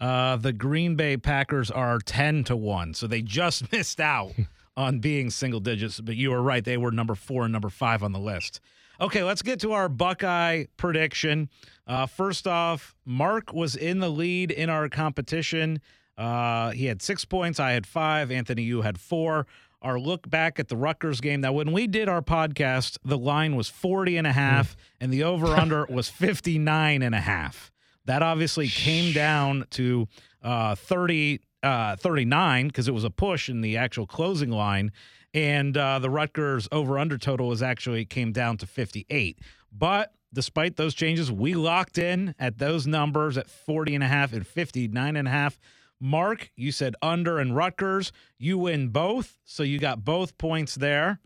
Uh, 0.00 0.36
the 0.36 0.52
Green 0.52 0.94
Bay 0.94 1.16
Packers 1.16 1.72
are 1.72 1.98
ten 1.98 2.44
to 2.44 2.54
one. 2.54 2.94
So 2.94 3.08
they 3.08 3.20
just 3.20 3.72
missed 3.72 4.00
out 4.00 4.32
on 4.78 5.00
being 5.00 5.28
single 5.28 5.60
digits. 5.60 6.00
But 6.00 6.16
you 6.16 6.30
were 6.30 6.40
right; 6.40 6.64
they 6.64 6.76
were 6.78 6.92
number 6.92 7.14
four 7.14 7.42
and 7.44 7.52
number 7.52 7.68
five 7.68 8.02
on 8.02 8.12
the 8.12 8.20
list. 8.20 8.60
Okay, 9.00 9.22
let's 9.22 9.42
get 9.42 9.60
to 9.60 9.72
our 9.72 9.88
Buckeye 9.88 10.64
prediction. 10.76 11.50
Uh, 11.86 12.06
first 12.06 12.46
off, 12.46 12.94
Mark 13.04 13.52
was 13.52 13.76
in 13.76 13.98
the 13.98 14.08
lead 14.08 14.50
in 14.50 14.70
our 14.70 14.88
competition. 14.88 15.80
Uh, 16.16 16.70
he 16.70 16.86
had 16.86 17.00
six 17.00 17.24
points. 17.24 17.60
I 17.60 17.72
had 17.72 17.86
five. 17.86 18.30
Anthony, 18.30 18.62
you 18.62 18.82
had 18.82 18.98
four. 18.98 19.46
Our 19.82 20.00
look 20.00 20.28
back 20.28 20.58
at 20.58 20.66
the 20.66 20.76
Rutgers 20.76 21.20
game. 21.20 21.40
Now, 21.40 21.52
when 21.52 21.70
we 21.70 21.86
did 21.86 22.08
our 22.08 22.22
podcast, 22.22 22.98
the 23.04 23.16
line 23.18 23.54
was 23.54 23.68
40 23.68 24.16
and 24.16 24.26
a 24.26 24.32
half, 24.32 24.76
and 25.00 25.12
the 25.12 25.22
over 25.22 25.48
under 25.48 25.86
was 25.88 26.08
59 26.08 27.02
and 27.02 27.14
a 27.14 27.20
half. 27.20 27.70
That 28.06 28.22
obviously 28.22 28.66
came 28.68 29.12
down 29.12 29.66
to 29.72 30.08
uh, 30.42 30.74
30, 30.74 31.40
uh, 31.62 31.96
39 31.96 32.68
because 32.68 32.88
it 32.88 32.94
was 32.94 33.04
a 33.04 33.10
push 33.10 33.48
in 33.48 33.60
the 33.60 33.76
actual 33.76 34.06
closing 34.06 34.50
line. 34.50 34.92
And 35.34 35.76
uh, 35.76 35.98
the 35.98 36.10
Rutgers 36.10 36.68
over 36.72 36.98
under 36.98 37.18
total 37.18 37.48
was 37.48 37.62
actually 37.62 38.04
came 38.04 38.32
down 38.32 38.56
to 38.58 38.66
58. 38.66 39.38
But 39.70 40.12
despite 40.32 40.76
those 40.76 40.94
changes, 40.94 41.30
we 41.30 41.54
locked 41.54 41.98
in 41.98 42.34
at 42.38 42.58
those 42.58 42.86
numbers 42.86 43.36
at 43.36 43.48
40 43.48 43.96
and 43.96 44.04
a 44.04 44.08
half 44.08 44.32
and 44.32 44.46
59 44.46 45.16
and 45.16 45.28
a 45.28 45.30
half. 45.30 45.58
Mark, 46.00 46.50
you 46.56 46.72
said 46.72 46.94
under 47.02 47.38
and 47.38 47.54
Rutgers. 47.54 48.12
You 48.38 48.58
win 48.58 48.88
both, 48.88 49.36
so 49.44 49.62
you 49.62 49.78
got 49.78 50.04
both 50.04 50.38
points 50.38 50.76
there. 50.76 51.18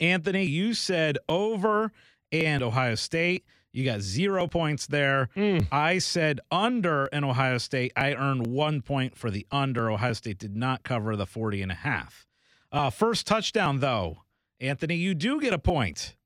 Anthony, 0.00 0.44
you 0.44 0.74
said 0.74 1.18
over 1.28 1.92
and 2.32 2.62
Ohio 2.62 2.94
State. 2.94 3.44
You 3.72 3.84
got 3.84 4.00
zero 4.00 4.46
points 4.46 4.86
there. 4.86 5.28
I 5.70 5.98
said 5.98 6.40
under 6.50 7.06
in 7.06 7.22
Ohio 7.24 7.58
State. 7.58 7.92
I 7.96 8.14
earned 8.14 8.46
one 8.46 8.80
point 8.82 9.16
for 9.16 9.30
the 9.30 9.46
under. 9.50 9.90
Ohio 9.90 10.14
State 10.14 10.38
did 10.38 10.56
not 10.56 10.82
cover 10.82 11.14
the 11.16 11.26
40 11.26 11.62
and 11.62 11.72
a 11.72 11.76
half. 11.76 12.26
Uh, 12.72 12.90
first 12.90 13.26
touchdown, 13.26 13.80
though. 13.80 14.18
Anthony, 14.60 14.96
you 14.96 15.14
do 15.14 15.40
get 15.40 15.52
a 15.52 15.58
point. 15.58 16.16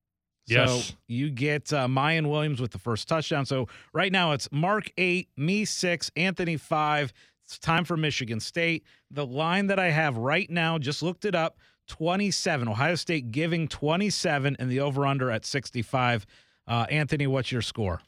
Yes. 0.46 0.88
So 0.88 0.94
you 1.06 1.30
get 1.30 1.72
uh, 1.72 1.86
Miyan 1.86 2.28
Williams 2.30 2.60
with 2.60 2.72
the 2.72 2.78
first 2.78 3.08
touchdown. 3.08 3.46
So 3.46 3.68
right 3.92 4.10
now 4.10 4.32
it's 4.32 4.48
Mark 4.50 4.90
eight, 4.96 5.28
me 5.36 5.64
six, 5.64 6.10
Anthony 6.16 6.56
five. 6.56 7.12
It's 7.44 7.58
time 7.58 7.84
for 7.84 7.96
Michigan 7.96 8.40
State. 8.40 8.84
The 9.10 9.26
line 9.26 9.66
that 9.66 9.78
I 9.78 9.90
have 9.90 10.16
right 10.16 10.48
now, 10.48 10.78
just 10.78 11.02
looked 11.02 11.24
it 11.24 11.34
up 11.34 11.58
27. 11.88 12.68
Ohio 12.68 12.94
State 12.94 13.30
giving 13.30 13.68
27 13.68 14.56
and 14.58 14.70
the 14.70 14.80
over 14.80 15.06
under 15.06 15.30
at 15.30 15.44
65. 15.44 16.26
Uh, 16.66 16.86
Anthony, 16.90 17.26
what's 17.26 17.52
your 17.52 17.62
score? 17.62 18.00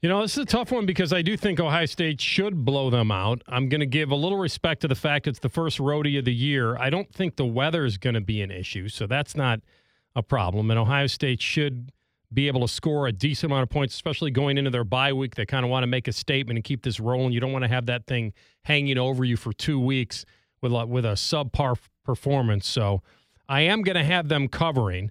You 0.00 0.08
know, 0.08 0.22
this 0.22 0.32
is 0.32 0.38
a 0.38 0.46
tough 0.46 0.70
one 0.70 0.86
because 0.86 1.12
I 1.12 1.22
do 1.22 1.36
think 1.36 1.58
Ohio 1.58 1.86
State 1.86 2.20
should 2.20 2.64
blow 2.64 2.88
them 2.88 3.10
out. 3.10 3.42
I'm 3.48 3.68
going 3.68 3.80
to 3.80 3.86
give 3.86 4.12
a 4.12 4.14
little 4.14 4.38
respect 4.38 4.82
to 4.82 4.88
the 4.88 4.94
fact 4.94 5.26
it's 5.26 5.40
the 5.40 5.48
first 5.48 5.78
roadie 5.78 6.18
of 6.18 6.24
the 6.24 6.34
year. 6.34 6.76
I 6.76 6.88
don't 6.88 7.12
think 7.12 7.34
the 7.34 7.44
weather 7.44 7.84
is 7.84 7.98
going 7.98 8.14
to 8.14 8.20
be 8.20 8.40
an 8.40 8.52
issue, 8.52 8.88
so 8.88 9.08
that's 9.08 9.36
not 9.36 9.60
a 10.14 10.22
problem. 10.22 10.70
And 10.70 10.78
Ohio 10.78 11.08
State 11.08 11.42
should 11.42 11.90
be 12.32 12.46
able 12.46 12.60
to 12.60 12.68
score 12.68 13.06
a 13.06 13.12
decent 13.12 13.50
amount 13.50 13.64
of 13.64 13.70
points, 13.70 13.94
especially 13.94 14.30
going 14.30 14.56
into 14.56 14.70
their 14.70 14.84
bye 14.84 15.12
week. 15.12 15.34
They 15.34 15.46
kind 15.46 15.64
of 15.64 15.70
want 15.70 15.82
to 15.82 15.88
make 15.88 16.06
a 16.06 16.12
statement 16.12 16.58
and 16.58 16.64
keep 16.64 16.82
this 16.82 17.00
rolling. 17.00 17.32
You 17.32 17.40
don't 17.40 17.52
want 17.52 17.64
to 17.64 17.68
have 17.68 17.86
that 17.86 18.06
thing 18.06 18.34
hanging 18.62 18.98
over 18.98 19.24
you 19.24 19.36
for 19.36 19.52
two 19.52 19.80
weeks 19.80 20.24
with 20.60 20.72
a, 20.72 20.86
with 20.86 21.04
a 21.06 21.12
subpar 21.12 21.76
performance. 22.04 22.68
So 22.68 23.02
I 23.48 23.62
am 23.62 23.82
going 23.82 23.96
to 23.96 24.04
have 24.04 24.28
them 24.28 24.46
covering, 24.48 25.10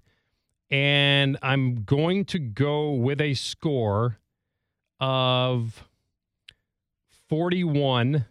and 0.69 1.37
I'm 1.41 1.83
going 1.83 2.25
to 2.25 2.39
go 2.39 2.91
with 2.91 3.21
a 3.21 3.33
score 3.33 4.17
of 4.99 5.87
41 7.29 8.25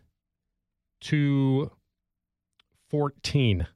to 1.03 1.71
14. 2.91 3.67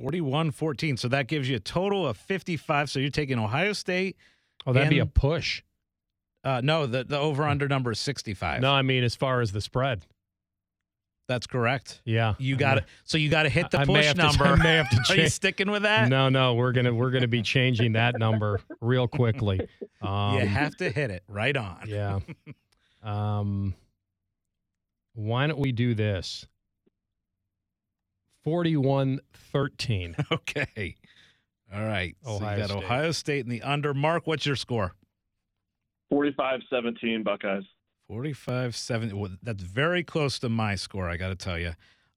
41 0.00 0.50
14. 0.50 0.96
So 0.96 1.08
that 1.08 1.26
gives 1.26 1.48
you 1.48 1.56
a 1.56 1.60
total 1.60 2.06
of 2.06 2.16
55. 2.16 2.90
So 2.90 2.98
you're 2.98 3.10
taking 3.10 3.38
Ohio 3.38 3.72
State. 3.72 4.16
Oh, 4.66 4.72
that'd 4.72 4.90
be 4.90 4.98
a 4.98 5.06
push. 5.06 5.62
Uh, 6.44 6.60
no, 6.62 6.86
the, 6.86 7.04
the 7.04 7.18
over 7.18 7.44
under 7.44 7.68
number 7.68 7.92
is 7.92 8.00
65. 8.00 8.62
No, 8.62 8.72
I 8.72 8.82
mean 8.82 9.04
as 9.04 9.14
far 9.14 9.40
as 9.40 9.52
the 9.52 9.60
spread. 9.60 10.06
That's 11.28 11.46
correct. 11.46 12.02
Yeah. 12.04 12.34
You 12.38 12.56
got 12.56 12.78
it. 12.78 12.84
So 13.04 13.16
you 13.16 13.30
got 13.30 13.44
to 13.44 13.48
hit 13.48 13.70
the 13.70 13.78
I 13.80 13.84
may 13.84 13.94
push 13.94 14.06
have 14.06 14.16
to- 14.16 14.22
number. 14.22 14.44
I 14.44 14.56
may 14.56 14.76
have 14.76 14.90
to 14.90 14.96
Are 15.12 15.16
you 15.16 15.28
sticking 15.28 15.70
with 15.70 15.82
that? 15.82 16.08
No, 16.08 16.28
no, 16.28 16.54
we're 16.54 16.72
gonna 16.72 16.92
we're 16.92 17.10
gonna 17.12 17.28
be 17.28 17.42
changing 17.42 17.92
that 17.92 18.18
number 18.18 18.60
real 18.80 19.06
quickly. 19.08 19.60
Um, 20.02 20.34
you 20.34 20.46
have 20.46 20.76
to 20.78 20.90
hit 20.90 21.12
it 21.12 21.22
right 21.28 21.56
on. 21.56 21.84
yeah. 21.86 22.18
Um, 23.04 23.74
why 25.14 25.46
don't 25.46 25.58
we 25.60 25.70
do 25.72 25.94
this? 25.94 26.44
41 28.44 29.20
13. 29.52 30.16
Okay. 30.32 30.96
All 31.74 31.82
right. 31.84 32.16
so 32.24 32.32
Ohio 32.32 32.50
you 32.52 32.58
got 32.62 32.70
State. 32.70 32.84
Ohio 32.84 33.12
State 33.12 33.44
in 33.44 33.50
the 33.50 33.62
under. 33.62 33.94
Mark, 33.94 34.26
what's 34.26 34.44
your 34.44 34.56
score? 34.56 34.94
45-17 36.12 37.24
Buckeyes. 37.24 37.62
45 38.12 38.76
7. 38.76 39.18
Well, 39.18 39.30
that's 39.42 39.62
very 39.62 40.04
close 40.04 40.38
to 40.40 40.50
my 40.50 40.74
score, 40.74 41.08
I 41.08 41.16
got 41.16 41.30
to 41.30 41.34
tell 41.34 41.58
you. 41.58 41.72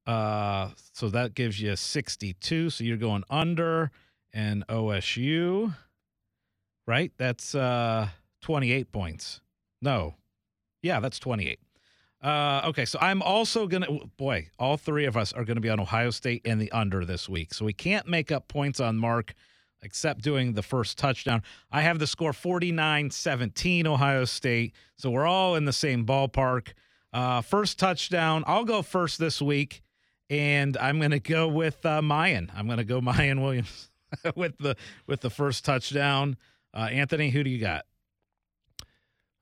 Uh, 0.06 0.72
so 0.92 1.08
that 1.08 1.36
gives 1.36 1.62
you 1.62 1.74
62. 1.74 2.70
So 2.70 2.84
you're 2.84 2.98
going 2.98 3.24
under 3.30 3.92
and 4.34 4.68
OSU, 4.68 5.74
right? 6.86 7.14
That's 7.18 7.56
uh, 7.56 8.10
28 8.42 8.92
points. 8.92 9.40
No. 9.82 10.16
Yeah, 10.82 11.00
that's 11.00 11.18
28. 11.18 11.60
Uh, 12.22 12.64
okay, 12.66 12.84
so 12.84 13.00
I'm 13.00 13.22
also 13.22 13.66
going 13.66 13.84
to, 13.84 14.10
boy, 14.18 14.50
all 14.60 14.76
three 14.76 15.06
of 15.06 15.16
us 15.16 15.32
are 15.32 15.46
going 15.46 15.56
to 15.56 15.62
be 15.62 15.70
on 15.70 15.80
Ohio 15.80 16.10
State 16.10 16.42
and 16.44 16.60
the 16.60 16.70
under 16.74 17.06
this 17.06 17.30
week. 17.30 17.54
So 17.54 17.64
we 17.64 17.72
can't 17.72 18.06
make 18.06 18.34
up 18.34 18.50
points 18.50 18.82
on 18.82 18.98
Mark 18.98 19.34
except 19.86 20.22
doing 20.22 20.54
the 20.54 20.64
first 20.64 20.98
touchdown. 20.98 21.44
I 21.72 21.82
have 21.82 22.00
the 22.00 22.08
score 22.08 22.34
49 22.34 23.12
17 23.12 23.88
Ohio 23.88 24.26
State. 24.26 24.74
So 24.98 25.12
we're 25.12 25.28
all 25.28 25.56
in 25.56 25.66
the 25.66 25.74
same 25.74 26.06
ballpark. 26.06 26.74
Uh, 27.14 27.42
first 27.42 27.80
touchdown, 27.80 28.44
I'll 28.48 28.66
go 28.66 28.82
first 28.82 29.20
this 29.20 29.42
week, 29.42 29.84
and 30.30 30.76
I'm 30.76 30.98
going 31.00 31.12
to 31.12 31.20
go 31.20 31.48
with 31.48 31.86
uh, 31.86 32.02
Miyan. 32.02 32.50
I'm 32.54 32.66
going 32.66 32.80
to 32.80 32.84
go 32.84 33.00
Miyan 33.02 33.42
Williams 33.42 33.90
with 34.36 34.58
the 34.58 34.76
with 35.08 35.22
the 35.22 35.30
first 35.30 35.64
touchdown. 35.64 36.36
Uh, 36.74 36.90
Anthony, 36.92 37.30
who 37.30 37.44
do 37.44 37.50
you 37.50 37.60
got? 37.60 37.86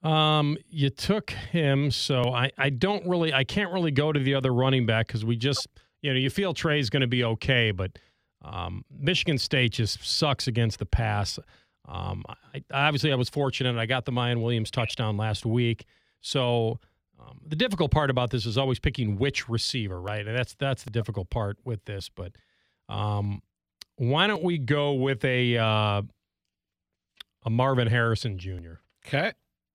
Um, 0.08 0.58
you 0.69 0.89
took 0.89 1.32
him, 1.32 1.89
so 1.89 2.34
I, 2.34 2.51
I 2.58 2.69
don't 2.69 3.08
really 3.08 3.34
I 3.34 3.45
can't 3.45 3.71
really 3.71 3.91
go 3.91 4.12
to 4.12 4.19
the 4.19 4.36
other 4.36 4.53
running 4.53 4.86
back 4.86 5.08
because 5.08 5.23
we 5.23 5.38
just 5.38 5.67
you 6.01 6.13
know 6.13 6.19
you 6.19 6.29
feel 6.29 6.53
Trey's 6.53 6.89
going 6.89 7.01
to 7.01 7.08
be 7.08 7.23
okay, 7.23 7.71
but 7.71 7.97
um, 8.43 8.84
Michigan 8.91 9.38
State 9.38 9.73
just 9.73 10.03
sucks 10.06 10.47
against 10.47 10.79
the 10.79 10.86
pass. 10.86 11.39
Um, 11.88 12.23
I, 12.27 12.63
obviously 12.71 13.12
I 13.12 13.15
was 13.15 13.29
fortunate 13.29 13.77
I 13.77 13.86
got 13.86 14.06
the 14.06 14.12
Miyan 14.12 14.41
Williams 14.41 14.71
touchdown 14.71 15.17
last 15.17 15.45
week, 15.45 15.86
so 16.21 16.79
um, 17.19 17.39
the 17.45 17.56
difficult 17.56 17.91
part 17.91 18.10
about 18.10 18.29
this 18.32 18.45
is 18.45 18.58
always 18.58 18.79
picking 18.79 19.17
which 19.17 19.49
receiver, 19.49 19.99
right? 19.99 20.25
And 20.25 20.36
that's 20.38 20.56
that's 20.56 20.84
the 20.84 20.91
difficult 20.91 21.29
part 21.29 21.58
with 21.63 21.84
this. 21.86 22.10
But 22.10 22.34
um, 22.89 23.41
why 23.97 24.27
don't 24.27 24.43
we 24.43 24.58
go 24.58 24.93
with 24.93 25.23
a 25.25 25.58
uh, 25.58 26.01
a 27.45 27.49
Marvin 27.49 27.88
Harrison 27.88 28.38
Jr. 28.38 28.75
Okay. 29.06 29.34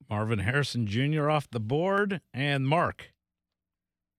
Marvin 0.08 0.38
Harrison 0.38 0.86
Jr. 0.86 1.28
off 1.28 1.50
the 1.50 1.60
board, 1.60 2.20
and 2.32 2.66
Mark. 2.66 3.12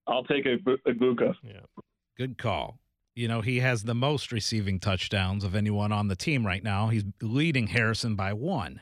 I'll 0.06 0.24
take 0.24 0.46
a, 0.46 0.56
Egbuka. 0.88 1.34
Yeah. 1.42 1.60
Good 2.16 2.38
call. 2.38 2.79
You 3.20 3.28
know, 3.28 3.42
he 3.42 3.60
has 3.60 3.82
the 3.84 3.94
most 3.94 4.32
receiving 4.32 4.80
touchdowns 4.80 5.44
of 5.44 5.54
anyone 5.54 5.92
on 5.92 6.08
the 6.08 6.16
team 6.16 6.46
right 6.46 6.64
now. 6.64 6.88
He's 6.88 7.04
leading 7.20 7.66
Harrison 7.66 8.16
by 8.16 8.32
one. 8.32 8.80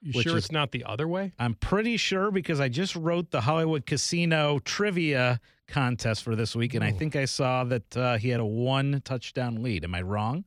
You 0.00 0.20
sure 0.22 0.36
is- 0.36 0.44
it's 0.44 0.52
not 0.52 0.70
the 0.70 0.84
other 0.84 1.06
way? 1.08 1.32
I'm 1.38 1.54
pretty 1.54 1.96
sure 1.96 2.30
because 2.30 2.60
I 2.60 2.68
just 2.68 2.94
wrote 2.96 3.30
the 3.32 3.40
Hollywood 3.42 3.84
Casino 3.86 4.58
trivia 4.60 5.40
contest 5.68 6.22
for 6.22 6.36
this 6.36 6.54
week, 6.54 6.74
and 6.74 6.84
I 6.84 6.92
think 6.92 7.16
I 7.16 7.24
saw 7.24 7.64
that 7.64 7.96
uh, 7.96 8.18
he 8.18 8.28
had 8.28 8.40
a 8.40 8.44
one 8.44 9.00
touchdown 9.04 9.62
lead. 9.62 9.84
Am 9.84 9.94
I 9.94 10.02
wrong? 10.02 10.44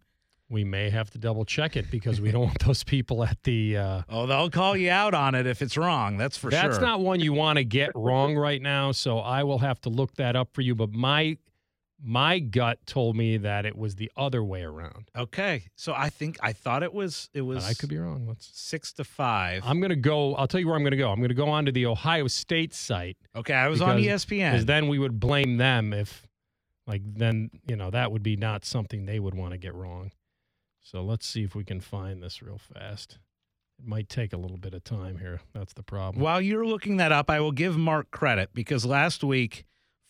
We 0.47 0.63
may 0.63 0.89
have 0.91 1.09
to 1.11 1.17
double 1.17 1.43
check 1.43 1.75
it 1.75 1.89
because 1.89 2.21
we 2.21 2.31
don't 2.31 2.43
want 2.45 2.59
those 2.65 2.83
people 2.83 3.23
at 3.23 3.41
the. 3.43 3.77
Uh, 3.77 4.01
Oh, 4.09 4.27
they'll 4.27 4.49
call 4.49 4.77
you 4.77 4.91
out 4.91 5.13
on 5.13 5.35
it 5.35 5.47
if 5.47 5.61
it's 5.61 5.75
wrong. 5.75 6.17
That's 6.17 6.37
for 6.37 6.51
that's 6.51 6.61
sure. 6.61 6.69
That's 6.71 6.81
not 6.81 6.99
one 7.01 7.19
you 7.19 7.33
want 7.33 7.57
to 7.57 7.63
get 7.65 7.91
wrong 7.95 8.35
right 8.37 8.61
now. 8.61 8.91
So 8.91 9.19
I 9.19 9.43
will 9.43 9.59
have 9.59 9.81
to 9.81 9.89
look 9.89 10.13
that 10.15 10.35
up 10.35 10.49
for 10.53 10.61
you. 10.61 10.75
But 10.75 10.91
my 10.93 11.37
my 12.03 12.39
gut 12.39 12.79
told 12.85 13.15
me 13.15 13.37
that 13.37 13.65
it 13.65 13.77
was 13.77 13.95
the 13.95 14.11
other 14.17 14.43
way 14.43 14.61
around. 14.63 15.09
okay. 15.15 15.63
So 15.75 15.93
I 15.93 16.09
think 16.09 16.37
I 16.41 16.51
thought 16.53 16.83
it 16.83 16.93
was 16.93 17.29
it 17.33 17.39
But 17.39 17.45
was 17.45 17.65
I 17.65 17.73
could 17.73 17.89
be 17.89 17.97
wrong. 17.97 18.27
Let's. 18.27 18.49
six 18.53 18.91
to 18.93 19.03
five. 19.03 19.63
I'm 19.65 19.79
going 19.79 19.89
to 19.91 19.95
go. 19.95 20.35
I'll 20.35 20.47
tell 20.47 20.59
you 20.59 20.67
where 20.67 20.75
I'm 20.75 20.81
going 20.83 20.91
to 20.91 20.97
go. 20.97 21.09
I'm 21.11 21.19
going 21.19 21.29
to 21.29 21.35
go 21.35 21.47
on 21.49 21.65
to 21.65 21.71
the 21.71 21.85
Ohio 21.85 22.27
State 22.27 22.73
site 22.73 23.17
okay, 23.35 23.53
I 23.53 23.67
was 23.69 23.81
on 23.81 23.95
because- 23.97 24.25
ESPN. 24.25 24.51
because 24.51 24.65
then 24.65 24.87
we 24.87 24.99
would 24.99 25.19
blame 25.19 25.57
them 25.57 25.93
if, 25.93 26.27
like, 26.85 27.01
then 27.05 27.49
you 27.67 27.75
know 27.75 27.89
that 27.91 28.11
would 28.11 28.23
be 28.23 28.35
not 28.35 28.65
something 28.65 29.05
they 29.05 29.19
would 29.19 29.33
want 29.35 29.53
to 29.53 29.57
get 29.57 29.73
wrong. 29.73 30.11
So 30.81 31.01
let's 31.01 31.25
see 31.25 31.43
if 31.43 31.55
we 31.55 31.63
can 31.63 31.79
find 31.79 32.21
this 32.21 32.41
real 32.43 32.59
fast. 32.59 33.17
It 33.79 33.87
might 33.87 34.07
take 34.07 34.33
a 34.33 34.37
little 34.37 34.57
bit 34.57 34.73
of 34.73 34.83
time 34.83 35.17
here. 35.17 35.39
That's 35.53 35.73
the 35.73 35.81
problem. 35.83 36.21
While 36.23 36.39
you're 36.41 36.65
looking 36.65 36.97
that 36.97 37.11
up, 37.11 37.29
I 37.29 37.39
will 37.39 37.51
give 37.51 37.75
Mark 37.77 38.11
credit 38.11 38.51
because 38.53 38.85
last 38.85 39.23
week, 39.23 39.65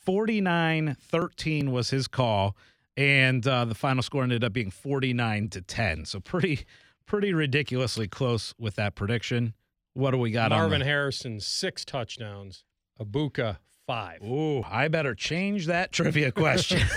49 0.05 0.95
13 0.99 1.71
was 1.71 1.89
his 1.89 2.07
call, 2.07 2.55
and 2.95 3.45
uh, 3.47 3.65
the 3.65 3.75
final 3.75 4.03
score 4.03 4.23
ended 4.23 4.43
up 4.43 4.53
being 4.53 4.71
49 4.71 5.49
to 5.49 5.61
10. 5.61 6.05
So 6.05 6.19
pretty, 6.19 6.65
pretty 7.05 7.33
ridiculously 7.33 8.07
close 8.07 8.53
with 8.59 8.75
that 8.75 8.95
prediction. 8.95 9.53
What 9.93 10.11
do 10.11 10.17
we 10.17 10.31
got 10.31 10.51
Marvin 10.51 10.81
on 10.81 10.87
Harrison 10.87 11.39
six 11.39 11.85
touchdowns. 11.85 12.63
Egbuka 12.99 13.57
five. 13.87 14.21
Ooh, 14.23 14.63
I 14.63 14.87
better 14.87 15.15
change 15.15 15.67
that 15.67 15.91
trivia 15.91 16.31
question. 16.31 16.81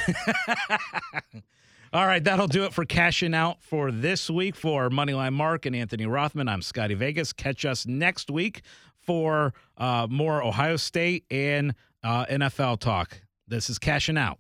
All 1.93 2.07
right, 2.07 2.23
that'll 2.23 2.49
do 2.49 2.65
it 2.65 2.75
for 2.75 2.85
cashing 2.85 3.35
out 3.35 3.63
for 3.63 3.91
this 3.91 4.29
week 4.29 4.55
for 4.57 4.91
Moneyline 4.91 5.33
Mark 5.33 5.65
and 5.65 5.75
Anthony 5.75 6.07
Rothman. 6.07 6.49
I'm 6.49 6.61
Scotty 6.61 6.95
Vegas. 6.95 7.33
Catch 7.33 7.65
us 7.65 7.87
next 7.87 8.31
week 8.31 8.63
for 8.99 9.55
uh, 9.79 10.07
more 10.11 10.43
Ohio 10.43 10.77
State 10.77 11.25
and 11.31 11.75
uh, 12.09 12.25
NFL 12.25 12.81
talk. 12.81 13.21
This 13.47 13.69
is 13.69 13.79
cashing 13.79 14.17
out. 14.17 14.39